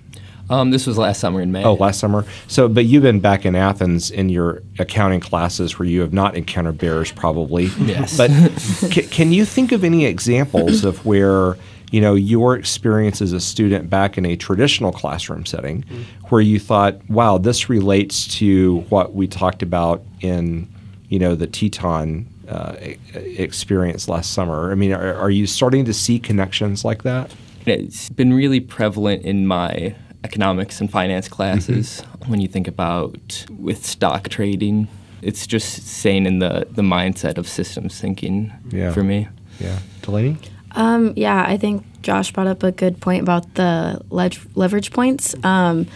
Um, 0.48 0.70
this 0.70 0.86
was 0.86 0.96
last 0.96 1.20
summer 1.20 1.40
in 1.40 1.50
May. 1.50 1.64
Oh, 1.64 1.74
last 1.74 1.98
summer. 1.98 2.24
So, 2.46 2.68
but 2.68 2.84
you've 2.84 3.02
been 3.02 3.20
back 3.20 3.44
in 3.44 3.56
Athens 3.56 4.10
in 4.10 4.28
your 4.28 4.62
accounting 4.78 5.20
classes 5.20 5.78
where 5.78 5.88
you 5.88 6.00
have 6.02 6.12
not 6.12 6.36
encountered 6.36 6.78
bears, 6.78 7.12
probably. 7.12 7.70
Yes. 7.86 8.16
But 8.16 8.30
c- 8.30 9.02
can 9.02 9.32
you 9.32 9.44
think 9.44 9.70
of 9.70 9.84
any 9.84 10.06
examples 10.06 10.84
of 10.84 11.04
where 11.06 11.56
you 11.92 12.00
know 12.00 12.14
your 12.14 12.56
experience 12.56 13.22
as 13.22 13.32
a 13.32 13.40
student 13.40 13.88
back 13.88 14.18
in 14.18 14.26
a 14.26 14.34
traditional 14.34 14.92
classroom 14.92 15.46
setting, 15.46 15.82
mm-hmm. 15.82 16.26
where 16.28 16.40
you 16.40 16.58
thought, 16.58 16.98
"Wow, 17.08 17.38
this 17.38 17.68
relates 17.68 18.26
to 18.38 18.80
what 18.88 19.14
we 19.14 19.28
talked 19.28 19.62
about 19.62 20.02
in 20.20 20.68
you 21.08 21.18
know 21.18 21.36
the 21.36 21.46
Teton 21.46 22.26
uh, 22.48 22.76
experience 23.14 24.08
last 24.08 24.32
summer? 24.32 24.70
I 24.70 24.74
mean, 24.74 24.92
are, 24.92 25.14
are, 25.14 25.30
you 25.30 25.46
starting 25.46 25.84
to 25.84 25.92
see 25.92 26.18
connections 26.18 26.84
like 26.84 27.02
that? 27.02 27.34
It's 27.66 28.08
been 28.10 28.32
really 28.32 28.60
prevalent 28.60 29.24
in 29.24 29.46
my 29.46 29.94
economics 30.24 30.80
and 30.80 30.90
finance 30.90 31.28
classes 31.28 32.02
mm-hmm. 32.02 32.30
when 32.30 32.40
you 32.40 32.48
think 32.48 32.68
about 32.68 33.46
with 33.58 33.84
stock 33.84 34.28
trading. 34.28 34.88
It's 35.22 35.46
just 35.46 35.86
staying 35.86 36.26
in 36.26 36.38
the, 36.38 36.66
the 36.70 36.82
mindset 36.82 37.38
of 37.38 37.48
systems 37.48 38.00
thinking 38.00 38.52
yeah. 38.70 38.92
for 38.92 39.02
me. 39.02 39.28
Yeah. 39.58 39.78
Delaney? 40.02 40.38
Um, 40.72 41.14
yeah, 41.16 41.44
I 41.46 41.56
think 41.56 41.84
Josh 42.02 42.32
brought 42.32 42.46
up 42.46 42.62
a 42.62 42.70
good 42.70 43.00
point 43.00 43.22
about 43.22 43.54
the 43.54 44.00
leverage 44.10 44.92
points. 44.92 45.34
Um, 45.42 45.86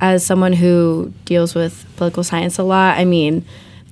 as 0.00 0.24
someone 0.24 0.52
who 0.52 1.12
deals 1.24 1.54
with 1.54 1.86
political 1.96 2.24
science 2.24 2.58
a 2.58 2.62
lot, 2.62 2.98
I 2.98 3.04
mean, 3.04 3.44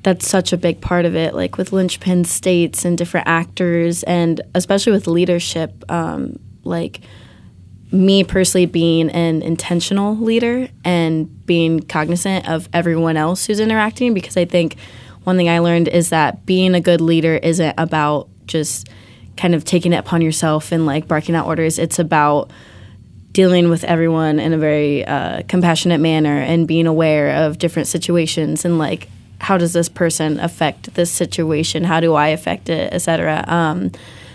that's 0.03 0.27
such 0.27 0.53
a 0.53 0.57
big 0.57 0.81
part 0.81 1.05
of 1.05 1.15
it, 1.15 1.35
like 1.35 1.57
with 1.57 1.73
linchpin 1.73 2.25
states 2.25 2.85
and 2.85 2.97
different 2.97 3.29
actors, 3.29 4.03
and 4.05 4.41
especially 4.55 4.93
with 4.93 5.07
leadership. 5.07 5.85
Um, 5.91 6.39
like 6.65 7.01
me 7.93 8.23
personally 8.23 8.67
being 8.67 9.11
an 9.11 9.43
intentional 9.43 10.17
leader 10.17 10.69
and 10.85 11.45
being 11.47 11.81
cognizant 11.81 12.49
of 12.49 12.69
everyone 12.73 13.17
else 13.17 13.47
who's 13.47 13.61
interacting, 13.61 14.15
because 14.15 14.37
I 14.37 14.45
think 14.45 14.77
one 15.25 15.37
thing 15.37 15.49
I 15.49 15.59
learned 15.59 15.89
is 15.89 16.11
that 16.11 16.47
being 16.47 16.75
a 16.75 16.81
good 16.81 17.01
leader 17.01 17.37
isn't 17.37 17.75
about 17.77 18.29
just 18.47 18.89
kind 19.37 19.55
of 19.55 19.65
taking 19.65 19.93
it 19.93 19.97
upon 19.97 20.23
yourself 20.23 20.73
and 20.73 20.87
like 20.87 21.09
barking 21.09 21.35
out 21.35 21.47
orders. 21.47 21.79
It's 21.79 21.99
about 21.99 22.51
dealing 23.33 23.71
with 23.71 23.85
everyone 23.85 24.39
in 24.39 24.53
a 24.53 24.59
very 24.59 25.05
uh, 25.05 25.43
compassionate 25.49 26.01
manner 26.01 26.37
and 26.41 26.67
being 26.67 26.87
aware 26.87 27.45
of 27.45 27.59
different 27.59 27.89
situations 27.89 28.65
and 28.65 28.79
like 28.79 29.09
how 29.41 29.59
does 29.59 29.73
this 29.73 29.89
person 29.89 30.39
affect 30.39 30.95
this 30.95 31.11
situation? 31.11 31.83
How 31.83 31.99
do 32.01 32.15
I 32.15 32.29
affect 32.29 32.69
it, 32.69 32.93
etc. 32.93 33.45
Um, 33.49 33.91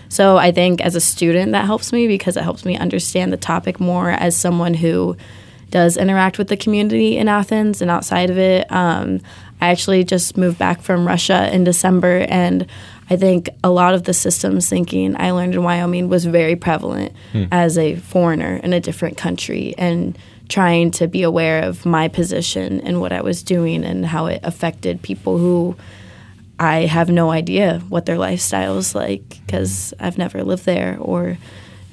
so 0.08 0.36
I 0.36 0.52
think 0.52 0.80
as 0.80 0.94
a 0.94 1.00
student 1.00 1.52
that 1.52 1.64
helps 1.64 1.92
me 1.92 2.06
because 2.06 2.36
it 2.36 2.42
helps 2.42 2.64
me 2.64 2.76
understand 2.76 3.32
the 3.32 3.36
topic 3.36 3.80
more 3.80 4.10
as 4.10 4.36
someone 4.36 4.74
who 4.74 5.16
does 5.70 5.96
interact 5.96 6.38
with 6.38 6.48
the 6.48 6.56
community 6.56 7.16
in 7.16 7.28
Athens 7.28 7.82
and 7.82 7.90
outside 7.90 8.30
of 8.30 8.38
it. 8.38 8.70
Um, 8.70 9.20
I 9.60 9.68
actually 9.68 10.04
just 10.04 10.36
moved 10.36 10.58
back 10.58 10.80
from 10.82 11.06
Russia 11.06 11.52
in 11.52 11.64
December, 11.64 12.26
and 12.28 12.66
I 13.08 13.16
think 13.16 13.48
a 13.64 13.70
lot 13.70 13.94
of 13.94 14.04
the 14.04 14.12
systems 14.12 14.68
thinking 14.68 15.16
I 15.20 15.30
learned 15.30 15.54
in 15.54 15.62
Wyoming 15.62 16.08
was 16.08 16.24
very 16.24 16.56
prevalent 16.56 17.12
hmm. 17.32 17.44
as 17.50 17.78
a 17.78 17.96
foreigner 17.96 18.56
in 18.62 18.72
a 18.72 18.80
different 18.80 19.16
country 19.16 19.74
and 19.78 20.16
trying 20.48 20.90
to 20.92 21.08
be 21.08 21.22
aware 21.22 21.62
of 21.62 21.84
my 21.84 22.08
position 22.08 22.80
and 22.82 23.00
what 23.00 23.12
I 23.12 23.20
was 23.20 23.42
doing 23.42 23.84
and 23.84 24.06
how 24.06 24.26
it 24.26 24.40
affected 24.42 25.02
people 25.02 25.38
who 25.38 25.76
I 26.58 26.86
have 26.86 27.10
no 27.10 27.30
idea 27.30 27.80
what 27.88 28.06
their 28.06 28.18
lifestyle 28.18 28.78
is 28.78 28.94
like 28.94 29.40
because 29.44 29.92
I've 30.00 30.18
never 30.18 30.42
lived 30.42 30.64
there 30.64 30.96
or 31.00 31.36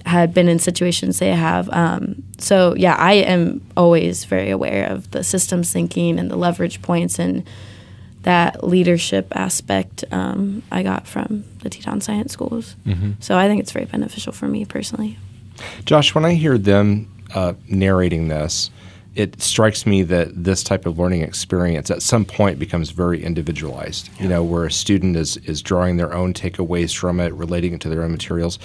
had 0.05 0.33
been 0.33 0.47
in 0.47 0.59
situations 0.59 1.19
they 1.19 1.31
have. 1.31 1.69
Um, 1.69 2.23
so 2.37 2.75
yeah, 2.75 2.95
I 2.95 3.13
am 3.13 3.61
always 3.75 4.25
very 4.25 4.49
aware 4.49 4.87
of 4.89 5.09
the 5.11 5.23
systems 5.23 5.71
thinking 5.71 6.19
and 6.19 6.29
the 6.29 6.35
leverage 6.35 6.81
points 6.81 7.19
and 7.19 7.47
that 8.23 8.63
leadership 8.63 9.27
aspect 9.35 10.05
um, 10.11 10.63
I 10.71 10.83
got 10.83 11.07
from 11.07 11.43
the 11.61 11.69
Teton 11.69 12.01
Science 12.01 12.31
Schools. 12.31 12.75
Mm-hmm. 12.85 13.13
So 13.19 13.37
I 13.37 13.47
think 13.47 13.61
it's 13.61 13.71
very 13.71 13.85
beneficial 13.85 14.31
for 14.31 14.47
me 14.47 14.63
personally. 14.63 15.17
Josh, 15.85 16.15
when 16.15 16.25
I 16.25 16.33
hear 16.33 16.57
them 16.57 17.12
uh, 17.33 17.53
narrating 17.67 18.27
this, 18.27 18.69
it 19.15 19.39
strikes 19.41 19.85
me 19.85 20.01
that 20.01 20.43
this 20.43 20.63
type 20.63 20.87
of 20.87 20.97
learning 20.97 21.21
experience 21.21 21.91
at 21.91 22.01
some 22.01 22.25
point 22.25 22.57
becomes 22.57 22.89
very 22.89 23.23
individualized. 23.23 24.09
Yeah. 24.15 24.23
You 24.23 24.29
know, 24.29 24.43
where 24.43 24.65
a 24.65 24.71
student 24.71 25.15
is 25.15 25.37
is 25.37 25.61
drawing 25.61 25.97
their 25.97 26.13
own 26.13 26.33
takeaways 26.33 26.95
from 26.97 27.19
it, 27.19 27.31
relating 27.33 27.73
it 27.73 27.81
to 27.81 27.89
their 27.89 28.03
own 28.03 28.11
materials. 28.11 28.57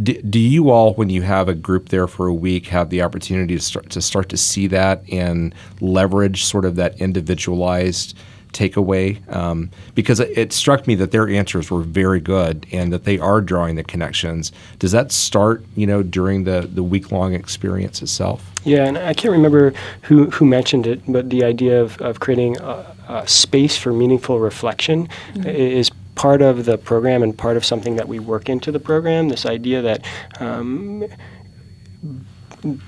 Do, 0.00 0.14
do 0.22 0.38
you 0.38 0.70
all, 0.70 0.94
when 0.94 1.10
you 1.10 1.22
have 1.22 1.48
a 1.48 1.54
group 1.54 1.88
there 1.88 2.06
for 2.06 2.28
a 2.28 2.34
week, 2.34 2.66
have 2.68 2.90
the 2.90 3.02
opportunity 3.02 3.56
to 3.56 3.62
start 3.62 3.90
to 3.90 4.00
start 4.00 4.28
to 4.28 4.36
see 4.36 4.68
that 4.68 5.02
and 5.10 5.52
leverage 5.80 6.44
sort 6.44 6.64
of 6.64 6.76
that 6.76 7.00
individualized? 7.00 8.16
Takeaway 8.52 9.26
um, 9.34 9.70
because 9.94 10.20
it, 10.20 10.36
it, 10.36 10.52
struck 10.52 10.86
me 10.86 10.94
that 10.96 11.10
their 11.10 11.28
answers 11.28 11.70
were 11.70 11.80
very 11.80 12.20
good 12.20 12.66
and 12.72 12.92
that 12.92 13.04
they 13.04 13.18
are 13.18 13.40
drawing 13.40 13.76
the 13.76 13.84
connections. 13.84 14.52
Does 14.78 14.92
that 14.92 15.10
start, 15.10 15.64
you 15.74 15.86
know, 15.86 16.02
during 16.02 16.44
the, 16.44 16.68
the 16.72 16.82
week 16.82 17.10
long 17.10 17.34
experience 17.34 18.02
itself? 18.02 18.50
Yeah, 18.64 18.84
and 18.84 18.98
I 18.98 19.14
can't 19.14 19.32
remember 19.32 19.72
who, 20.02 20.30
who 20.30 20.44
mentioned 20.44 20.86
it, 20.86 21.00
but 21.08 21.30
the 21.30 21.44
idea 21.44 21.82
of, 21.82 22.00
of 22.00 22.20
creating 22.20 22.58
a, 22.60 22.94
a 23.08 23.28
space 23.28 23.76
for 23.76 23.92
meaningful 23.92 24.38
reflection 24.38 25.08
mm-hmm. 25.34 25.48
is 25.48 25.90
part 26.14 26.42
of 26.42 26.64
the 26.66 26.78
program 26.78 27.22
and 27.22 27.36
part 27.36 27.56
of 27.56 27.64
something 27.64 27.96
that 27.96 28.06
we 28.06 28.18
work 28.18 28.48
into 28.48 28.70
the 28.70 28.80
program. 28.80 29.28
This 29.28 29.46
idea 29.46 29.82
that 29.82 30.04
um, 30.40 31.04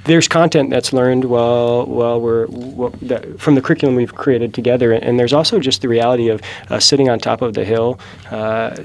there's 0.05 0.29
content 0.29 0.71
that's 0.71 0.93
learned 0.93 1.25
while 1.25 1.87
while 1.87 2.21
we're 2.21 2.47
that, 3.03 3.41
from 3.41 3.55
the 3.55 3.61
curriculum 3.61 3.97
we've 3.97 4.15
created 4.15 4.55
together, 4.55 4.93
and 4.93 5.19
there's 5.19 5.33
also 5.33 5.59
just 5.59 5.83
the 5.83 5.89
reality 5.89 6.29
of 6.29 6.41
uh, 6.71 6.79
sitting 6.79 7.09
on 7.09 7.19
top 7.19 7.43
of 7.43 7.55
the 7.55 7.65
hill 7.65 7.99
uh, 8.31 8.77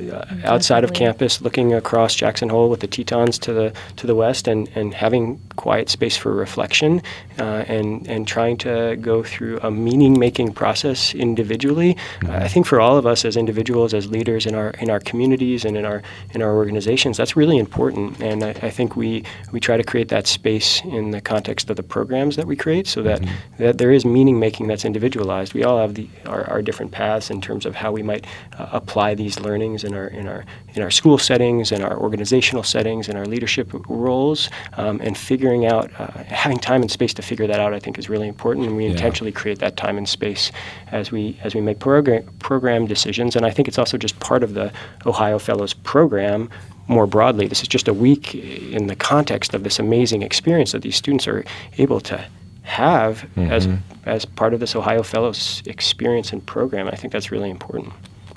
outside 0.44 0.84
of 0.84 0.94
campus, 0.94 1.42
looking 1.42 1.74
across 1.74 2.16
Jackson 2.16 2.50
Hole 2.50 2.70
with 2.70 2.80
the 2.80 2.88
Tetons 2.88 3.38
to 3.40 3.54
the 3.54 3.74
to 3.98 4.08
the 4.08 4.16
west, 4.16 4.48
and, 4.48 4.70
and 4.76 4.94
having 4.94 5.40
quiet 5.56 5.90
space 5.90 6.18
for 6.18 6.34
reflection, 6.34 7.02
uh, 7.38 7.66
and 7.68 8.08
and 8.08 8.28
trying 8.28 8.58
to 8.58 8.96
go 9.02 9.22
through 9.22 9.60
a 9.62 9.70
meaning 9.70 10.18
making 10.18 10.54
process 10.54 11.14
individually. 11.14 11.96
Mm-hmm. 12.22 12.32
I 12.32 12.48
think 12.48 12.66
for 12.66 12.82
all 12.82 12.98
of 12.98 13.06
us 13.06 13.26
as 13.26 13.38
individuals, 13.38 13.94
as 13.94 14.08
leaders 14.08 14.46
in 14.46 14.56
our 14.56 14.72
in 14.80 14.90
our 14.90 15.00
communities 15.00 15.66
and 15.66 15.78
in 15.78 15.86
our 15.86 16.02
in 16.34 16.42
our 16.42 16.56
organizations, 16.56 17.18
that's 17.18 17.36
really 17.36 17.60
important, 17.60 18.20
and 18.22 18.44
I, 18.44 18.50
I 18.50 18.70
think 18.72 18.96
we 18.96 19.24
we 19.52 19.60
try 19.60 19.78
to 19.78 19.84
create 19.84 20.08
that 20.10 20.26
space 20.26 20.79
in 20.86 21.12
the 21.12 21.22
context 21.22 21.70
of 21.70 21.76
the 21.76 21.84
programs 21.84 22.36
that 22.36 22.48
we 22.48 22.56
create 22.56 22.88
so 22.88 23.02
that, 23.04 23.22
mm-hmm. 23.22 23.64
that 23.64 23.78
there 23.78 23.92
is 23.92 24.06
meaning 24.06 24.40
making 24.40 24.68
that's 24.68 24.86
individualized. 24.86 25.54
We 25.54 25.64
all 25.64 25.80
have 25.80 25.96
the, 25.96 26.08
our, 26.26 26.50
our 26.50 26.62
different 26.62 26.92
paths 26.92 27.30
in 27.30 27.42
terms 27.42 27.66
of 27.66 27.76
how 27.76 27.92
we 27.92 28.04
might 28.04 28.26
uh, 28.58 28.70
apply 28.72 29.16
these 29.16 29.40
learnings 29.40 29.84
in 29.84 29.94
our, 29.94 30.08
in, 30.08 30.28
our, 30.28 30.46
in 30.74 30.82
our 30.82 30.92
school 30.92 31.18
settings, 31.18 31.72
in 31.72 31.82
our 31.82 31.98
organizational 31.98 32.64
settings, 32.64 33.10
in 33.10 33.16
our 33.16 33.26
leadership 33.26 33.70
roles, 33.88 34.50
um, 34.74 35.00
and 35.02 35.18
figuring 35.18 35.66
out, 35.66 35.92
uh, 36.00 36.08
having 36.24 36.58
time 36.58 36.82
and 36.82 36.92
space 36.92 37.14
to 37.14 37.22
figure 37.22 37.48
that 37.48 37.60
out, 37.60 37.74
I 37.74 37.80
think 37.80 37.98
is 37.98 38.10
really 38.10 38.28
important, 38.28 38.66
and 38.66 38.76
we 38.76 38.86
yeah. 38.86 38.92
intentionally 38.92 39.32
create 39.32 39.60
that 39.60 39.78
time 39.78 39.98
and 39.98 40.08
space 40.08 40.52
as 40.92 41.12
we, 41.12 41.40
as 41.44 41.56
we 41.56 41.62
make 41.62 41.80
program, 41.80 42.24
program 42.40 42.88
decisions. 42.88 43.36
And 43.36 43.46
I 43.46 43.52
think 43.52 43.68
it's 43.68 43.78
also 43.78 43.98
just 43.98 44.20
part 44.20 44.44
of 44.44 44.54
the 44.54 44.72
Ohio 45.06 45.40
Fellows 45.40 45.74
program 45.74 46.50
more 46.90 47.08
broadly. 47.08 47.48
This 47.48 47.62
is 47.62 47.68
just 47.68 47.88
a 47.88 47.94
week 47.94 48.36
in 48.36 48.88
the 48.88 48.96
context 48.96 49.54
of 49.54 49.64
this 49.64 49.80
amazing 49.80 50.24
experience 50.24 50.72
that 50.74 50.82
these 50.82 50.96
students 50.96 51.28
are 51.28 51.46
able 51.78 52.02
to 52.02 52.26
have 52.64 53.22
mm-hmm. 53.36 53.52
as 53.52 53.68
as 54.06 54.26
part 54.26 54.54
of 54.54 54.60
this 54.60 54.76
Ohio 54.76 55.04
Fellows 55.04 55.64
experience 55.66 56.34
and 56.34 56.46
program. 56.46 56.88
I 56.88 56.96
think 56.96 57.14
that's 57.14 57.32
really 57.32 57.50
important. 57.50 57.94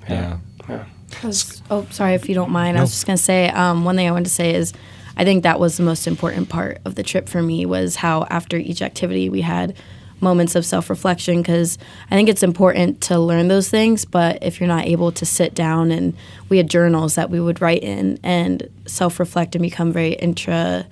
Yeah. 0.08 0.38
yeah. 0.68 0.84
Was, 1.22 1.62
oh, 1.70 1.86
sorry 1.90 2.14
if 2.14 2.28
you 2.28 2.34
don't 2.34 2.50
mind. 2.50 2.74
No. 2.74 2.80
I 2.80 2.82
was 2.82 2.90
just 2.90 3.06
going 3.06 3.16
to 3.16 3.22
say 3.22 3.48
um, 3.50 3.84
one 3.84 3.96
thing 3.96 4.08
I 4.08 4.10
wanted 4.10 4.24
to 4.24 4.30
say 4.30 4.54
is 4.54 4.72
I 5.16 5.24
think 5.24 5.42
that 5.42 5.60
was 5.60 5.76
the 5.76 5.82
most 5.82 6.06
important 6.06 6.48
part 6.48 6.78
of 6.84 6.94
the 6.94 7.02
trip 7.02 7.28
for 7.28 7.42
me 7.42 7.66
was 7.66 7.96
how 7.96 8.24
after 8.30 8.56
each 8.56 8.82
activity 8.82 9.28
we 9.28 9.42
had 9.42 9.76
moments 10.22 10.54
of 10.54 10.64
self 10.64 10.88
reflection 10.88 11.42
because 11.42 11.78
I 12.10 12.14
think 12.14 12.28
it's 12.28 12.42
important 12.42 13.00
to 13.02 13.18
learn 13.18 13.48
those 13.48 13.68
things. 13.68 14.04
But 14.04 14.42
if 14.42 14.60
you're 14.60 14.68
not 14.68 14.86
able 14.86 15.12
to 15.12 15.26
sit 15.26 15.54
down 15.54 15.90
and 15.90 16.14
we 16.48 16.56
had 16.56 16.70
journals 16.70 17.16
that 17.16 17.30
we 17.30 17.40
would 17.40 17.60
write 17.60 17.82
in 17.82 18.18
and 18.22 18.68
self 18.86 19.18
reflect 19.20 19.54
and 19.54 19.62
become 19.62 19.92
very 19.92 20.12
intra, 20.12 20.86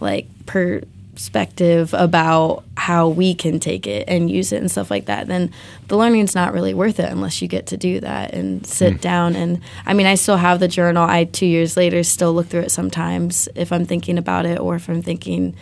like 0.00 0.26
perspective 0.46 1.94
about 1.94 2.62
how 2.76 3.08
we 3.08 3.34
can 3.34 3.58
take 3.58 3.86
it 3.86 4.04
and 4.06 4.30
use 4.30 4.52
it 4.52 4.58
and 4.58 4.70
stuff 4.70 4.90
like 4.90 5.06
that, 5.06 5.26
then 5.26 5.50
the 5.88 5.96
learning's 5.96 6.34
not 6.34 6.52
really 6.52 6.74
worth 6.74 7.00
it 7.00 7.10
unless 7.10 7.40
you 7.40 7.48
get 7.48 7.66
to 7.66 7.76
do 7.76 8.00
that 8.00 8.34
and 8.34 8.66
sit 8.66 8.94
mm. 8.94 9.00
down. 9.00 9.34
And 9.34 9.60
I 9.86 9.94
mean, 9.94 10.06
I 10.06 10.14
still 10.14 10.36
have 10.36 10.60
the 10.60 10.68
journal. 10.68 11.04
I, 11.08 11.24
two 11.24 11.46
years 11.46 11.76
later, 11.76 12.02
still 12.02 12.34
look 12.34 12.48
through 12.48 12.60
it 12.60 12.70
sometimes 12.70 13.48
if 13.54 13.72
I'm 13.72 13.86
thinking 13.86 14.18
about 14.18 14.44
it 14.44 14.60
or 14.60 14.76
if 14.76 14.88
I'm 14.88 15.02
thinking, 15.02 15.56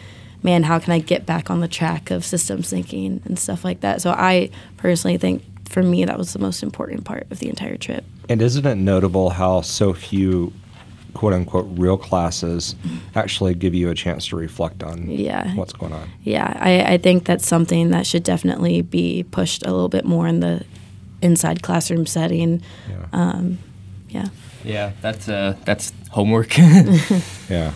man, 0.44 0.62
how 0.62 0.78
can 0.78 0.92
I 0.92 1.00
get 1.00 1.26
back 1.26 1.50
on 1.50 1.61
the 1.61 1.66
track 1.66 2.11
of 2.11 2.24
systems 2.24 2.70
thinking 2.70 3.20
and 3.24 3.37
stuff 3.38 3.64
like 3.64 3.80
that. 3.80 4.00
So 4.02 4.11
I 4.12 4.50
personally 4.76 5.16
think 5.16 5.42
for 5.68 5.83
me 5.83 6.04
that 6.04 6.18
was 6.18 6.35
the 6.35 6.38
most 6.38 6.62
important 6.62 7.04
part 7.04 7.26
of 7.30 7.40
the 7.40 7.48
entire 7.48 7.76
trip. 7.76 8.04
And 8.28 8.40
isn't 8.40 8.64
it 8.64 8.76
notable 8.76 9.30
how 9.30 9.62
so 9.62 9.92
few 9.94 10.52
quote 11.14 11.33
unquote 11.33 11.66
real 11.70 11.96
classes 11.96 12.74
actually 13.14 13.54
give 13.54 13.74
you 13.74 13.88
a 13.88 13.94
chance 13.94 14.26
to 14.28 14.37
reflect 14.37 14.83
on 14.83 15.09
yeah. 15.09 15.54
what's 15.54 15.72
going 15.72 15.92
on? 15.92 16.11
Yeah, 16.22 16.57
I, 16.61 16.94
I 16.94 16.98
think 16.98 17.24
that's 17.24 17.46
something 17.46 17.90
that 17.90 18.07
should 18.07 18.22
definitely 18.22 18.83
be 18.83 19.24
pushed 19.30 19.64
a 19.64 19.70
little 19.70 19.88
bit 19.88 20.04
more 20.04 20.28
in 20.28 20.40
the 20.40 20.64
inside 21.22 21.62
classroom 21.62 22.04
setting. 22.04 22.62
Yeah. 22.88 23.07
Um, 23.12 23.59
yeah. 24.11 24.28
Yeah, 24.62 24.92
that's 25.00 25.28
uh, 25.28 25.57
that's 25.64 25.92
homework. 26.11 26.57
yeah. 27.48 27.72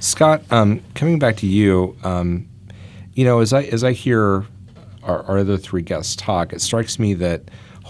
Scott, 0.00 0.42
um, 0.50 0.82
coming 0.94 1.18
back 1.18 1.36
to 1.36 1.46
you, 1.46 1.96
um, 2.04 2.48
you 3.14 3.24
know, 3.24 3.40
as 3.40 3.52
I 3.52 3.62
as 3.64 3.82
I 3.82 3.92
hear 3.92 4.44
our, 5.02 5.22
our, 5.24 5.38
other 5.38 5.56
three 5.56 5.82
guests 5.82 6.16
talk, 6.16 6.52
it 6.52 6.60
strikes 6.60 6.98
me 6.98 7.14
that 7.14 7.42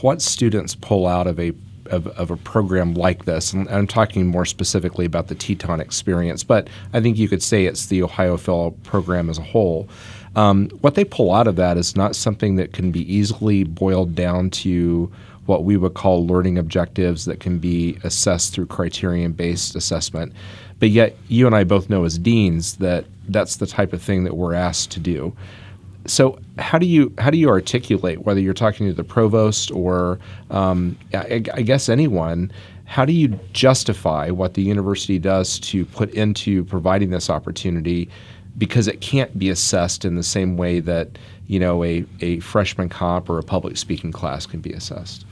what 0.03 0.23
students 0.23 0.75
pull 0.75 1.07
out 1.07 1.27
of 1.27 1.41
a 1.41 1.53
of, 1.91 2.07
of 2.09 2.31
a 2.31 2.37
program 2.37 2.95
like 2.95 3.25
this, 3.25 3.53
and 3.53 3.69
I'm 3.69 3.87
talking 3.87 4.27
more 4.27 4.45
specifically 4.45 5.05
about 5.05 5.29
the 5.29 5.35
Teton 5.35 5.81
experience, 5.81 6.45
but 6.45 6.69
I 6.93 7.01
think 7.01 7.17
you 7.17 7.29
could 7.29 7.43
say 7.43 7.67
it's 7.67 7.87
the 7.87 8.03
Ohio 8.03 8.37
Fellow 8.37 8.71
program 8.83 9.31
as 9.31 9.39
a 9.39 9.43
whole. 9.43 9.89
Um, 10.35 10.69
what 10.81 10.97
they 10.97 11.05
pull 11.05 11.33
out 11.33 11.47
of 11.47 11.57
that 11.57 11.77
is 11.77 11.97
not 11.97 12.15
something 12.15 12.57
that 12.57 12.73
can 12.73 12.91
be 12.91 13.13
easily 13.13 13.65
boiled 13.65 14.15
down 14.15 14.51
to 14.51 15.11
what 15.47 15.65
we 15.65 15.77
would 15.77 15.95
call 15.95 16.27
learning 16.27 16.59
objectives 16.59 17.25
that 17.25 17.41
can 17.41 17.59
be 17.59 17.99
assessed 18.05 18.53
through 18.53 18.67
criterion 18.67 19.33
based 19.33 19.77
assessment. 19.77 20.33
But 20.79 20.91
yet, 20.91 21.17
you 21.29 21.47
and 21.47 21.55
I 21.55 21.65
both 21.65 21.89
know 21.89 22.05
as 22.05 22.19
deans 22.19 22.77
that 22.77 23.07
that's 23.29 23.57
the 23.57 23.67
type 23.67 23.93
of 23.93 24.03
thing 24.03 24.25
that 24.25 24.37
we're 24.37 24.55
asked 24.55 24.91
to 24.93 25.01
do. 25.01 25.35
So, 26.07 26.39
how 26.59 26.79
do 26.79 26.87
you 26.87 27.13
how 27.19 27.31
do 27.31 27.39
you 27.39 27.49
articulate 27.49 28.21
whether 28.25 28.41
you're 28.41 28.55
talking 28.55 28.87
to 28.87 28.93
the 28.93 29.05
provost 29.05 29.71
or 29.73 30.19
um, 30.51 30.97
I, 31.13 31.43
I 31.55 31.63
guess 31.63 31.89
anyone? 31.89 32.53
How 32.85 33.05
do 33.05 33.13
you 33.13 33.29
justify 33.53 34.31
what 34.31 34.55
the 34.55 34.63
university 34.63 35.19
does 35.19 35.59
to 35.61 35.85
put 35.87 36.11
into 36.11 36.65
providing 36.65 37.11
this 37.11 37.29
opportunity? 37.29 38.09
Because 38.57 38.87
it 38.87 39.01
can't 39.01 39.37
be 39.37 39.51
assessed 39.51 40.05
in 40.05 40.15
the 40.15 40.23
same 40.23 40.57
way 40.57 40.79
that 40.81 41.19
you 41.49 41.59
know 41.59 41.83
a, 41.83 42.05
a 42.21 42.39
freshman 42.41 42.89
comp 42.89 43.29
or 43.29 43.39
a 43.39 43.43
public 43.43 43.77
speaking 43.77 44.13
class 44.13 44.47
can 44.47 44.61
be 44.61 44.73
assessed. 44.73 45.25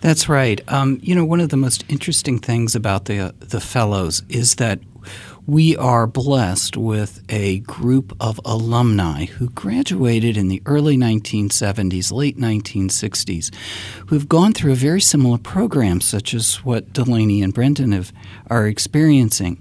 That's 0.00 0.28
right. 0.28 0.60
Um, 0.72 0.98
you 1.02 1.14
know, 1.14 1.24
one 1.24 1.40
of 1.40 1.48
the 1.48 1.56
most 1.56 1.84
interesting 1.88 2.38
things 2.38 2.74
about 2.74 3.06
the 3.06 3.34
the 3.40 3.60
fellows 3.60 4.22
is 4.28 4.56
that 4.56 4.78
we 5.46 5.76
are 5.76 6.08
blessed 6.08 6.76
with 6.76 7.22
a 7.28 7.60
group 7.60 8.16
of 8.18 8.40
alumni 8.44 9.26
who 9.26 9.48
graduated 9.50 10.36
in 10.36 10.48
the 10.48 10.60
early 10.66 10.96
1970s, 10.96 12.10
late 12.10 12.36
1960s, 12.36 13.54
who've 14.08 14.28
gone 14.28 14.52
through 14.52 14.72
a 14.72 14.76
very 14.76 15.00
similar 15.00 15.38
program, 15.38 16.00
such 16.00 16.34
as 16.34 16.56
what 16.64 16.92
Delaney 16.92 17.42
and 17.42 17.54
Brendan 17.54 17.92
have, 17.92 18.12
are 18.48 18.66
experiencing. 18.66 19.56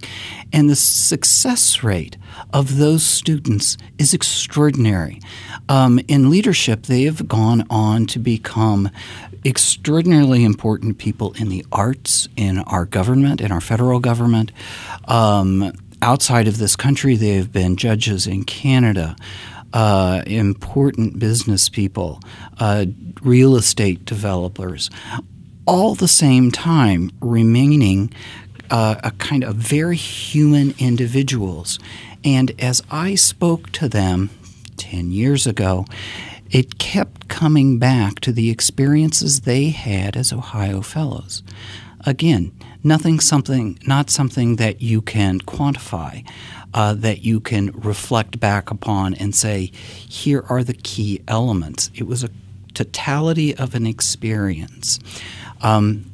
And 0.51 0.71
the 0.71 0.75
success 0.75 1.83
rate 1.83 2.17
of 2.51 2.77
those 2.77 3.03
students 3.03 3.77
is 3.99 4.11
extraordinary. 4.11 5.21
Um, 5.69 5.99
in 6.07 6.31
leadership, 6.31 6.83
they 6.83 7.03
have 7.03 7.27
gone 7.27 7.63
on 7.69 8.07
to 8.07 8.17
become 8.17 8.89
extraordinarily 9.45 10.43
important 10.43 10.97
people 10.97 11.33
in 11.33 11.49
the 11.49 11.63
arts, 11.71 12.27
in 12.35 12.59
our 12.59 12.85
government, 12.85 13.39
in 13.39 13.51
our 13.51 13.61
federal 13.61 13.99
government. 13.99 14.51
Um, 15.07 15.71
outside 16.01 16.47
of 16.47 16.57
this 16.57 16.75
country, 16.75 17.15
they 17.15 17.35
have 17.35 17.51
been 17.51 17.77
judges 17.77 18.25
in 18.27 18.43
Canada. 18.43 19.15
Uh, 19.71 20.23
important 20.25 21.19
business 21.19 21.67
people, 21.67 22.21
uh, 22.59 22.85
real 23.21 23.57
estate 23.57 24.05
developers, 24.05 24.89
all 25.65 25.95
the 25.95 26.07
same 26.07 26.49
time 26.49 27.11
remaining 27.19 28.09
uh, 28.71 28.95
a 29.03 29.11
kind 29.11 29.43
of 29.43 29.55
very 29.55 29.97
human 29.97 30.73
individuals. 30.79 31.77
And 32.23 32.51
as 32.57 32.81
I 32.89 33.15
spoke 33.15 33.71
to 33.73 33.89
them 33.89 34.29
10 34.77 35.11
years 35.11 35.45
ago, 35.45 35.85
it 36.51 36.77
kept 36.77 37.27
coming 37.27 37.79
back 37.79 38.19
to 38.21 38.31
the 38.31 38.49
experiences 38.49 39.41
they 39.41 39.69
had 39.69 40.15
as 40.15 40.31
Ohio 40.31 40.81
Fellows. 40.81 41.43
Again, 42.05 42.51
nothing 42.83 43.19
something 43.19 43.79
not 43.87 44.09
something 44.09 44.57
that 44.57 44.81
you 44.81 45.01
can 45.01 45.39
quantify, 45.39 46.27
uh, 46.73 46.93
that 46.93 47.23
you 47.23 47.39
can 47.39 47.71
reflect 47.71 48.39
back 48.39 48.69
upon 48.69 49.15
and 49.15 49.33
say, 49.33 49.71
here 49.73 50.43
are 50.49 50.63
the 50.63 50.73
key 50.73 51.21
elements. 51.27 51.89
It 51.95 52.03
was 52.03 52.23
a 52.23 52.29
totality 52.73 53.55
of 53.55 53.73
an 53.73 53.87
experience. 53.87 54.99
Um, 55.61 56.11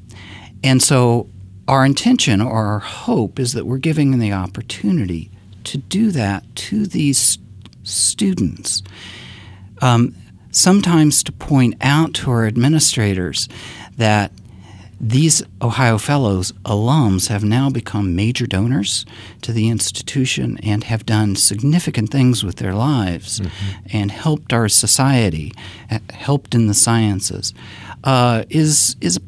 and 0.63 0.81
so 0.81 1.27
our 1.67 1.85
intention 1.85 2.41
or 2.41 2.65
our 2.65 2.79
hope 2.79 3.39
is 3.39 3.53
that 3.53 3.65
we're 3.65 3.77
giving 3.77 4.11
them 4.11 4.19
the 4.19 4.33
opportunity 4.33 5.29
to 5.65 5.77
do 5.77 6.11
that 6.11 6.43
to 6.55 6.85
these 6.85 7.37
students. 7.83 8.83
Um, 9.81 10.15
sometimes 10.51 11.23
to 11.23 11.31
point 11.31 11.75
out 11.81 12.13
to 12.15 12.31
our 12.31 12.45
administrators 12.45 13.47
that 13.97 14.31
these 15.03 15.41
Ohio 15.59 15.97
Fellows 15.97 16.51
alums 16.63 17.29
have 17.29 17.43
now 17.43 17.71
become 17.71 18.15
major 18.15 18.45
donors 18.45 19.03
to 19.41 19.51
the 19.51 19.67
institution 19.67 20.59
and 20.61 20.83
have 20.83 21.07
done 21.07 21.35
significant 21.35 22.11
things 22.11 22.43
with 22.43 22.57
their 22.57 22.75
lives 22.75 23.39
mm-hmm. 23.39 23.87
and 23.91 24.11
helped 24.11 24.53
our 24.53 24.69
society, 24.69 25.53
helped 26.11 26.53
in 26.53 26.67
the 26.67 26.75
sciences, 26.75 27.51
uh, 28.03 28.43
is 28.49 28.95
is 29.01 29.19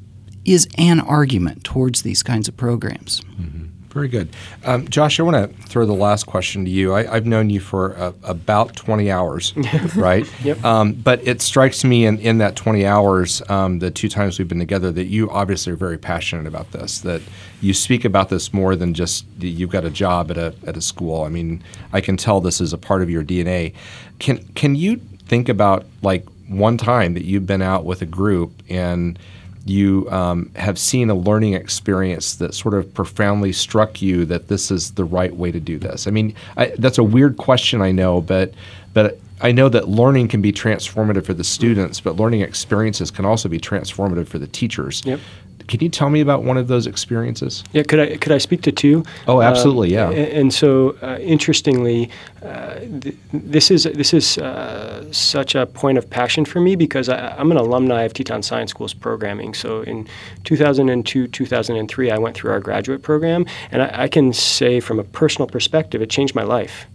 is 0.45 0.67
an 0.77 0.99
argument 0.99 1.63
towards 1.63 2.03
these 2.03 2.21
kinds 2.21 2.47
of 2.47 2.55
programs. 2.55 3.21
Mm-hmm. 3.21 3.65
Very 3.93 4.07
good. 4.07 4.29
Um, 4.65 4.87
Josh, 4.87 5.19
I 5.19 5.23
want 5.23 5.37
to 5.37 5.67
throw 5.67 5.85
the 5.85 5.93
last 5.93 6.25
question 6.25 6.65
to 6.65 6.71
you. 6.71 6.95
I, 6.95 7.03
have 7.03 7.27
known 7.27 7.51
you 7.51 7.59
for 7.59 7.95
uh, 7.95 8.13
about 8.23 8.75
20 8.75 9.11
hours, 9.11 9.53
right? 9.95 10.27
Yep. 10.43 10.65
Um, 10.65 10.93
but 10.93 11.25
it 11.27 11.43
strikes 11.43 11.83
me 11.83 12.07
in, 12.07 12.17
in 12.17 12.39
that 12.39 12.55
20 12.55 12.87
hours, 12.87 13.43
um, 13.49 13.77
the 13.77 13.91
two 13.91 14.09
times 14.09 14.39
we've 14.39 14.47
been 14.47 14.57
together, 14.57 14.91
that 14.91 15.05
you 15.05 15.29
obviously 15.29 15.73
are 15.73 15.75
very 15.75 15.99
passionate 15.99 16.47
about 16.47 16.71
this, 16.71 17.01
that 17.01 17.21
you 17.61 17.71
speak 17.75 18.03
about 18.03 18.29
this 18.29 18.51
more 18.51 18.75
than 18.75 18.95
just 18.95 19.27
you've 19.37 19.69
got 19.69 19.85
a 19.85 19.91
job 19.91 20.31
at 20.31 20.39
a, 20.39 20.55
at 20.65 20.75
a 20.75 20.81
school. 20.81 21.21
I 21.21 21.29
mean, 21.29 21.63
I 21.91 22.01
can 22.01 22.17
tell 22.17 22.41
this 22.41 22.59
is 22.61 22.73
a 22.73 22.79
part 22.79 23.03
of 23.03 23.11
your 23.11 23.23
DNA. 23.23 23.75
Can, 24.17 24.43
can 24.55 24.73
you 24.73 24.95
think 25.27 25.49
about 25.49 25.85
like 26.01 26.25
one 26.47 26.79
time 26.79 27.13
that 27.13 27.25
you've 27.25 27.45
been 27.45 27.61
out 27.61 27.85
with 27.85 28.01
a 28.01 28.07
group 28.07 28.51
and– 28.69 29.19
you 29.65 30.09
um, 30.11 30.51
have 30.55 30.77
seen 30.77 31.09
a 31.09 31.15
learning 31.15 31.53
experience 31.53 32.35
that 32.35 32.53
sort 32.53 32.73
of 32.73 32.93
profoundly 32.93 33.53
struck 33.53 34.01
you 34.01 34.25
that 34.25 34.47
this 34.47 34.69
is 34.71 34.91
the 34.91 35.05
right 35.05 35.33
way 35.35 35.51
to 35.51 35.59
do 35.59 35.77
this? 35.77 36.07
I 36.07 36.11
mean, 36.11 36.35
I, 36.57 36.73
that's 36.77 36.97
a 36.97 37.03
weird 37.03 37.37
question, 37.37 37.81
I 37.81 37.91
know, 37.91 38.21
but 38.21 38.53
but 38.93 39.19
I 39.41 39.51
know 39.51 39.67
that 39.69 39.89
learning 39.89 40.29
can 40.29 40.41
be 40.41 40.53
transformative 40.53 41.25
for 41.25 41.33
the 41.33 41.43
students, 41.43 41.99
but 41.99 42.15
learning 42.15 42.41
experiences 42.41 43.11
can 43.11 43.25
also 43.25 43.49
be 43.49 43.59
transformative 43.59 44.27
for 44.27 44.39
the 44.39 44.47
teachers. 44.47 45.01
Yep. 45.05 45.19
Can 45.67 45.79
you 45.79 45.89
tell 45.89 46.09
me 46.09 46.21
about 46.21 46.43
one 46.43 46.57
of 46.57 46.67
those 46.67 46.87
experiences? 46.87 47.63
Yeah, 47.71 47.83
could 47.83 47.99
I 47.99 48.17
could 48.17 48.31
I 48.31 48.37
speak 48.37 48.61
to 48.63 48.71
two? 48.71 49.03
Oh, 49.27 49.41
absolutely, 49.41 49.97
uh, 49.97 50.11
yeah. 50.11 50.17
And 50.17 50.53
so, 50.53 50.97
uh, 51.01 51.17
interestingly, 51.19 52.09
uh, 52.43 52.79
th- 53.01 53.15
this 53.31 53.71
is 53.71 53.83
this 53.83 54.13
is 54.13 54.37
uh, 54.37 55.11
such 55.11 55.55
a 55.55 55.65
point 55.65 55.97
of 55.97 56.09
passion 56.09 56.45
for 56.45 56.59
me 56.59 56.75
because 56.75 57.09
I, 57.09 57.39
am 57.39 57.51
an 57.51 57.57
alumni 57.57 58.03
of 58.03 58.13
Teton 58.13 58.43
Science 58.43 58.71
School's 58.71 58.93
programming. 58.93 59.53
So 59.53 59.81
in 59.81 60.07
2002, 60.43 61.27
2003, 61.27 62.11
I 62.11 62.17
went 62.17 62.35
through 62.35 62.51
our 62.51 62.59
graduate 62.59 63.01
program, 63.01 63.45
and 63.71 63.83
I, 63.83 64.03
I 64.03 64.07
can 64.07 64.33
say 64.33 64.79
from 64.79 64.99
a 64.99 65.03
personal 65.03 65.47
perspective, 65.47 66.01
it 66.01 66.09
changed 66.09 66.35
my 66.35 66.43
life. 66.43 66.85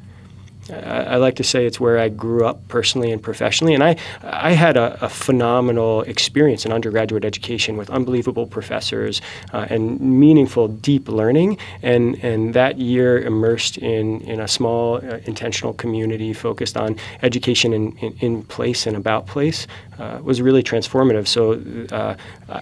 I, 0.71 1.17
like 1.17 1.37
to 1.37 1.45
say 1.45 1.67
it's 1.67 1.81
where 1.81 1.99
I 1.99 2.09
grew 2.09 2.45
up 2.45 2.67
personally 2.69 3.11
and 3.11 3.23
professionally, 3.23 3.75
and 3.75 3.83
I 3.83 3.97
I 4.23 4.53
had 4.53 4.77
a, 4.77 4.99
a 5.05 5.09
phenomenal 5.09 6.03
experience 6.03 6.65
in 6.65 6.73
undergraduate 6.73 7.25
education 7.25 7.77
with 7.77 7.91
unbelievable 7.91 8.47
professors 8.47 9.21
uh, 9.53 9.67
and 9.71 10.01
meaningful, 10.01 10.69
deep 10.69 11.09
learning, 11.09 11.59
and 11.83 12.23
and 12.23 12.55
that 12.55 12.79
year 12.79 13.21
immersed 13.21 13.79
in 13.79 14.21
in 14.23 14.41
a 14.41 14.49
small 14.49 14.97
uh, 14.97 15.19
intentional 15.25 15.73
community 15.73 16.33
focused 16.33 16.77
on 16.77 16.97
education 17.23 17.73
in, 17.73 17.97
in, 17.99 18.13
in 18.21 18.43
place 18.43 18.87
and 18.87 18.97
about 18.97 19.27
place 19.27 19.67
uh, 19.99 20.19
was 20.23 20.41
really 20.41 20.63
transformative. 20.63 21.27
So 21.27 21.61
uh, 21.95 22.15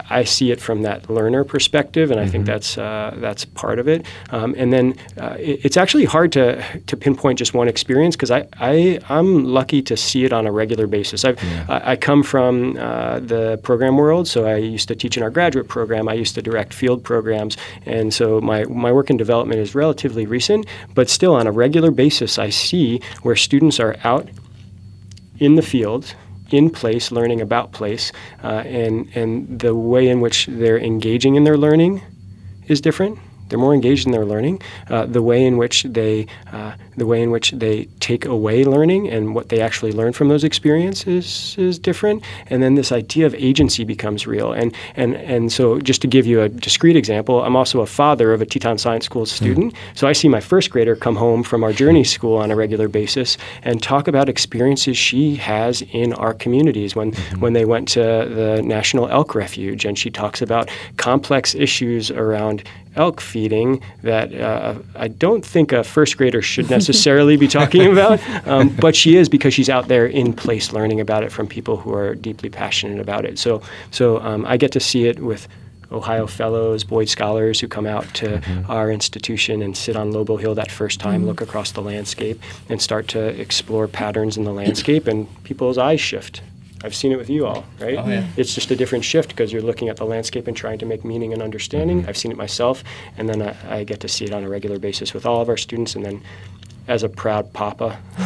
I 0.09 0.23
see 0.23 0.51
it 0.51 0.59
from 0.59 0.81
that 0.81 1.09
learner 1.09 1.43
perspective, 1.43 2.11
and 2.11 2.19
I 2.19 2.23
mm-hmm. 2.23 2.31
think 2.31 2.45
that's 2.45 2.77
uh, 2.77 3.15
that's 3.17 3.45
part 3.45 3.79
of 3.79 3.87
it. 3.87 4.05
Um, 4.31 4.55
and 4.57 4.73
then 4.73 4.95
uh, 5.19 5.35
it, 5.39 5.65
it's 5.65 5.77
actually 5.77 6.05
hard 6.05 6.31
to 6.33 6.63
to 6.87 6.97
pinpoint 6.97 7.39
just 7.39 7.53
one 7.53 7.67
experience 7.67 7.96
because 8.05 8.31
I, 8.31 8.47
I 8.59 8.99
I'm 9.09 9.45
lucky 9.45 9.81
to 9.83 9.97
see 9.97 10.25
it 10.25 10.33
on 10.33 10.47
a 10.47 10.51
regular 10.51 10.87
basis. 10.87 11.23
Yeah. 11.23 11.65
I, 11.69 11.91
I 11.91 11.95
come 11.95 12.23
from 12.23 12.77
uh, 12.77 13.19
the 13.19 13.59
program 13.63 13.97
world, 13.97 14.27
so 14.27 14.45
I 14.45 14.57
used 14.57 14.87
to 14.87 14.95
teach 14.95 15.17
in 15.17 15.23
our 15.23 15.29
graduate 15.29 15.67
program. 15.67 16.07
I 16.07 16.13
used 16.13 16.35
to 16.35 16.41
direct 16.41 16.73
field 16.73 17.03
programs, 17.03 17.57
and 17.85 18.13
so 18.13 18.41
my 18.41 18.65
my 18.65 18.91
work 18.91 19.09
in 19.09 19.17
development 19.17 19.59
is 19.59 19.75
relatively 19.75 20.25
recent, 20.25 20.65
but 20.93 21.09
still 21.09 21.35
on 21.35 21.47
a 21.47 21.51
regular 21.51 21.91
basis, 21.91 22.37
I 22.37 22.49
see 22.49 23.01
where 23.23 23.35
students 23.35 23.79
are 23.79 23.95
out 24.03 24.27
in 25.39 25.55
the 25.55 25.61
field 25.61 26.15
in 26.51 26.69
place, 26.69 27.11
learning 27.11 27.41
about 27.41 27.71
place, 27.71 28.11
uh, 28.43 28.63
and 28.65 29.09
and 29.15 29.59
the 29.59 29.75
way 29.75 30.07
in 30.07 30.21
which 30.21 30.47
they're 30.47 30.79
engaging 30.79 31.35
in 31.35 31.43
their 31.43 31.57
learning 31.57 32.01
is 32.67 32.81
different. 32.81 33.19
They're 33.49 33.59
more 33.59 33.73
engaged 33.73 34.05
in 34.05 34.11
their 34.11 34.25
learning. 34.25 34.61
Uh, 34.89 35.05
the 35.05 35.21
way 35.21 35.45
in 35.45 35.57
which 35.57 35.83
they 35.83 36.27
uh, 36.51 36.73
the 36.97 37.05
way 37.05 37.21
in 37.21 37.31
which 37.31 37.51
they 37.51 37.85
take 37.99 38.25
away 38.25 38.65
learning 38.65 39.07
and 39.07 39.35
what 39.35 39.49
they 39.49 39.61
actually 39.61 39.91
learn 39.91 40.11
from 40.13 40.27
those 40.27 40.43
experiences 40.43 41.55
is 41.57 41.79
different. 41.79 42.23
And 42.47 42.61
then 42.61 42.75
this 42.75 42.91
idea 42.91 43.25
of 43.27 43.35
agency 43.35 43.83
becomes 43.83 44.27
real. 44.27 44.51
And 44.51 44.75
and 44.95 45.15
and 45.15 45.51
so 45.51 45.79
just 45.79 46.01
to 46.01 46.07
give 46.07 46.25
you 46.25 46.41
a 46.41 46.49
discrete 46.49 46.95
example, 46.95 47.43
I'm 47.43 47.55
also 47.55 47.81
a 47.81 47.85
father 47.85 48.33
of 48.33 48.41
a 48.41 48.45
Teton 48.45 48.79
Science 48.79 49.05
School 49.05 49.23
hmm. 49.23 49.27
student. 49.27 49.73
Mm. 49.73 49.77
So 49.95 50.07
I 50.07 50.13
see 50.13 50.27
my 50.27 50.39
first 50.39 50.71
grader 50.71 50.95
come 50.95 51.15
home 51.15 51.43
from 51.43 51.63
our 51.63 51.71
Journey 51.71 52.03
School 52.03 52.37
on 52.37 52.51
a 52.51 52.55
regular 52.55 52.87
basis 52.87 53.37
and 53.61 53.81
talk 53.81 54.07
about 54.07 54.27
experiences 54.27 54.97
she 54.97 55.35
has 55.35 55.83
in 55.93 56.13
our 56.13 56.33
communities 56.33 56.95
when 56.95 57.11
mm-hmm. 57.11 57.39
when 57.39 57.53
they 57.53 57.65
went 57.65 57.87
to 57.89 57.99
the 58.01 58.61
National 58.63 59.07
Elk 59.09 59.35
Refuge, 59.35 59.85
and 59.85 59.97
she 59.97 60.09
talks 60.09 60.41
about 60.41 60.69
complex 60.97 61.53
issues 61.53 62.09
around 62.09 62.63
elk 62.97 63.21
feeding 63.21 63.81
that 64.01 64.33
uh, 64.33 64.75
I 64.95 65.07
don't 65.07 65.45
think 65.45 65.71
a 65.71 65.83
first 65.83 66.17
grader 66.17 66.41
should 66.41 66.69
necessarily 66.69 66.86
be 67.37 67.47
talking 67.47 67.91
about, 67.91 68.19
um, 68.47 68.69
but 68.69 68.95
she 68.95 69.15
is 69.15 69.29
because 69.29 69.53
she's 69.53 69.69
out 69.69 69.87
there 69.87 70.05
in 70.05 70.33
place 70.33 70.73
learning 70.73 70.99
about 70.99 71.23
it 71.23 71.31
from 71.31 71.47
people 71.47 71.77
who 71.77 71.93
are 71.93 72.15
deeply 72.15 72.49
passionate 72.49 72.99
about 72.99 73.25
it. 73.25 73.39
So, 73.39 73.61
so 73.91 74.19
um, 74.19 74.45
I 74.45 74.57
get 74.57 74.71
to 74.73 74.79
see 74.79 75.05
it 75.05 75.19
with 75.19 75.47
Ohio 75.91 76.27
Fellows, 76.27 76.83
Boyd 76.83 77.09
Scholars 77.09 77.59
who 77.59 77.67
come 77.67 77.85
out 77.85 78.13
to 78.15 78.39
mm-hmm. 78.39 78.71
our 78.71 78.91
institution 78.91 79.61
and 79.61 79.75
sit 79.75 79.95
on 79.95 80.11
Lobo 80.11 80.37
Hill 80.37 80.55
that 80.55 80.71
first 80.71 80.99
time, 80.99 81.21
mm-hmm. 81.21 81.27
look 81.27 81.41
across 81.41 81.71
the 81.71 81.81
landscape, 81.81 82.41
and 82.69 82.81
start 82.81 83.07
to 83.09 83.39
explore 83.39 83.87
patterns 83.87 84.37
in 84.37 84.43
the 84.43 84.53
landscape, 84.53 85.07
and 85.07 85.27
people's 85.43 85.77
eyes 85.77 86.01
shift 86.01 86.41
I've 86.83 86.95
seen 86.95 87.11
it 87.11 87.17
with 87.17 87.29
you 87.29 87.45
all, 87.45 87.65
right? 87.79 87.97
Oh, 87.97 88.07
yeah. 88.07 88.27
It's 88.37 88.53
just 88.53 88.69
a 88.69 88.75
different 88.75 89.03
shift 89.03 89.29
because 89.29 89.51
you're 89.51 89.63
looking 89.63 89.89
at 89.89 89.97
the 89.97 90.05
landscape 90.05 90.47
and 90.47 90.55
trying 90.55 90.77
to 90.79 90.85
make 90.85 91.03
meaning 91.03 91.33
and 91.33 91.41
understanding. 91.41 92.01
Mm-hmm. 92.01 92.09
I've 92.09 92.17
seen 92.17 92.31
it 92.31 92.37
myself, 92.37 92.83
and 93.17 93.27
then 93.27 93.41
I, 93.41 93.79
I, 93.79 93.83
get 93.83 93.99
to 94.01 94.07
see 94.07 94.25
it 94.25 94.33
on 94.33 94.43
a 94.43 94.49
regular 94.49 94.77
basis 94.77 95.13
with 95.13 95.25
all 95.25 95.41
of 95.41 95.49
our 95.49 95.57
students, 95.57 95.95
and 95.95 96.05
then 96.05 96.21
as 96.87 97.03
a 97.03 97.09
proud 97.09 97.53
papa, 97.53 97.99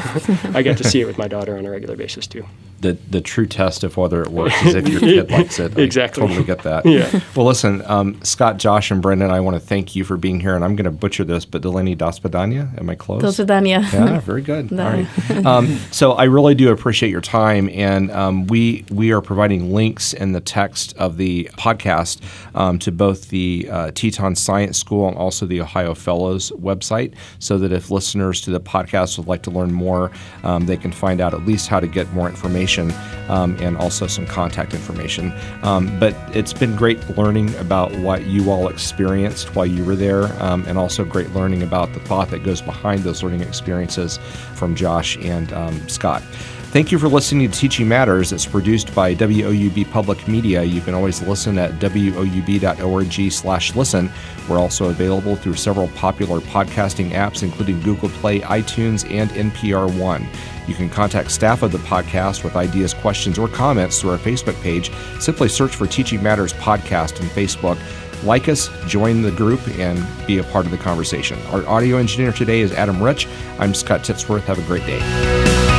I 0.53 0.61
get 0.61 0.77
to 0.77 0.83
see 0.83 1.01
it 1.01 1.05
with 1.05 1.17
my 1.17 1.27
daughter 1.27 1.57
on 1.57 1.65
a 1.65 1.71
regular 1.71 1.95
basis 1.95 2.27
too 2.27 2.45
the 2.81 2.97
the 3.09 3.21
true 3.21 3.45
test 3.45 3.83
of 3.83 3.95
whether 3.95 4.21
it 4.21 4.29
works 4.29 4.59
is 4.65 4.73
if 4.73 4.87
your 4.87 4.99
kid 4.99 5.31
likes 5.31 5.59
it. 5.59 5.77
I 5.77 5.81
exactly. 5.81 6.21
totally 6.21 6.43
get 6.43 6.63
that. 6.63 6.85
Yeah. 6.85 7.21
Well, 7.35 7.45
listen, 7.45 7.83
um, 7.85 8.21
Scott, 8.23 8.57
Josh, 8.57 8.89
and 8.89 9.01
Brandan, 9.01 9.29
I 9.29 9.39
want 9.39 9.55
to 9.55 9.59
thank 9.59 9.95
you 9.95 10.03
for 10.03 10.17
being 10.17 10.39
here, 10.39 10.55
and 10.55 10.65
I'm 10.65 10.75
going 10.75 10.85
to 10.85 10.91
butcher 10.91 11.23
this, 11.23 11.45
but 11.45 11.61
Delaney 11.61 11.95
Daspadanya, 11.95 12.77
am 12.79 12.89
I 12.89 12.95
close? 12.95 13.21
Daspadanya. 13.21 13.91
Yeah, 13.93 14.19
very 14.19 14.41
good. 14.41 14.71
no. 14.71 14.83
All 14.83 14.91
right. 14.91 15.45
Um, 15.45 15.77
so 15.91 16.13
I 16.13 16.23
really 16.23 16.55
do 16.55 16.71
appreciate 16.71 17.09
your 17.09 17.21
time, 17.21 17.69
and 17.69 18.11
um, 18.11 18.47
we 18.47 18.83
we 18.89 19.11
are 19.11 19.21
providing 19.21 19.73
links 19.73 20.13
in 20.13 20.31
the 20.31 20.41
text 20.41 20.97
of 20.97 21.17
the 21.17 21.49
podcast 21.57 22.19
um, 22.55 22.79
to 22.79 22.91
both 22.91 23.29
the 23.29 23.67
uh, 23.71 23.91
Teton 23.93 24.35
Science 24.35 24.79
School 24.79 25.07
and 25.07 25.17
also 25.17 25.45
the 25.45 25.61
Ohio 25.61 25.93
Fellows 25.93 26.51
website, 26.51 27.13
so 27.37 27.59
that 27.59 27.71
if 27.71 27.91
listeners 27.91 28.41
to 28.41 28.49
the 28.49 28.59
podcast 28.59 29.19
would 29.19 29.27
like 29.27 29.43
to 29.43 29.51
learn 29.51 29.71
more, 29.71 30.11
um, 30.43 30.65
they 30.65 30.77
can 30.77 30.91
find 30.91 31.21
out 31.21 31.35
at 31.35 31.45
least 31.45 31.67
how 31.67 31.79
to 31.79 31.87
get 31.87 32.11
more 32.13 32.27
information 32.27 32.70
information 32.77 33.29
um, 33.29 33.55
and 33.59 33.77
also 33.77 34.07
some 34.07 34.25
contact 34.25 34.73
information. 34.73 35.33
Um, 35.63 35.97
but 35.99 36.15
it's 36.35 36.53
been 36.53 36.75
great 36.75 37.17
learning 37.17 37.55
about 37.55 37.95
what 37.97 38.25
you 38.25 38.51
all 38.51 38.67
experienced 38.67 39.55
while 39.55 39.65
you 39.65 39.83
were 39.85 39.95
there, 39.95 40.25
um, 40.41 40.65
and 40.67 40.77
also 40.77 41.05
great 41.05 41.31
learning 41.31 41.63
about 41.63 41.93
the 41.93 41.99
thought 42.01 42.29
that 42.29 42.43
goes 42.43 42.61
behind 42.61 43.01
those 43.03 43.23
learning 43.23 43.41
experiences 43.41 44.19
from 44.55 44.75
Josh 44.75 45.17
and 45.17 45.51
um, 45.53 45.87
Scott. 45.87 46.23
Thank 46.71 46.89
you 46.89 46.99
for 46.99 47.09
listening 47.09 47.51
to 47.51 47.59
Teaching 47.59 47.85
Matters. 47.85 48.31
It's 48.31 48.45
produced 48.45 48.95
by 48.95 49.13
WOUB 49.13 49.91
Public 49.91 50.25
Media. 50.25 50.63
You 50.63 50.79
can 50.79 50.93
always 50.93 51.21
listen 51.21 51.57
at 51.57 51.71
woub.org 51.81 53.31
slash 53.33 53.75
listen. 53.75 54.09
We're 54.47 54.57
also 54.57 54.89
available 54.89 55.35
through 55.35 55.55
several 55.55 55.89
popular 55.89 56.39
podcasting 56.39 57.11
apps, 57.11 57.43
including 57.43 57.81
Google 57.81 58.07
Play, 58.07 58.39
iTunes, 58.39 59.09
and 59.11 59.29
NPR 59.31 59.99
One. 59.99 60.25
You 60.67 60.75
can 60.75 60.89
contact 60.89 61.31
staff 61.31 61.63
of 61.63 61.71
the 61.71 61.77
podcast 61.79 62.43
with 62.43 62.55
ideas, 62.55 62.93
questions, 62.93 63.37
or 63.39 63.47
comments 63.47 64.01
through 64.01 64.11
our 64.11 64.17
Facebook 64.17 64.59
page. 64.61 64.91
Simply 65.19 65.49
search 65.49 65.75
for 65.75 65.87
Teaching 65.87 66.21
Matters 66.21 66.53
Podcast 66.53 67.19
on 67.21 67.27
Facebook. 67.27 67.79
Like 68.23 68.47
us, 68.47 68.69
join 68.87 69.21
the 69.21 69.31
group, 69.31 69.67
and 69.79 70.05
be 70.27 70.37
a 70.37 70.43
part 70.43 70.65
of 70.65 70.71
the 70.71 70.77
conversation. 70.77 71.39
Our 71.47 71.67
audio 71.67 71.97
engineer 71.97 72.31
today 72.31 72.61
is 72.61 72.71
Adam 72.73 73.01
Rich. 73.01 73.27
I'm 73.59 73.73
Scott 73.73 74.01
Titsworth. 74.01 74.43
Have 74.43 74.59
a 74.59 74.63
great 74.63 74.85
day. 74.85 75.70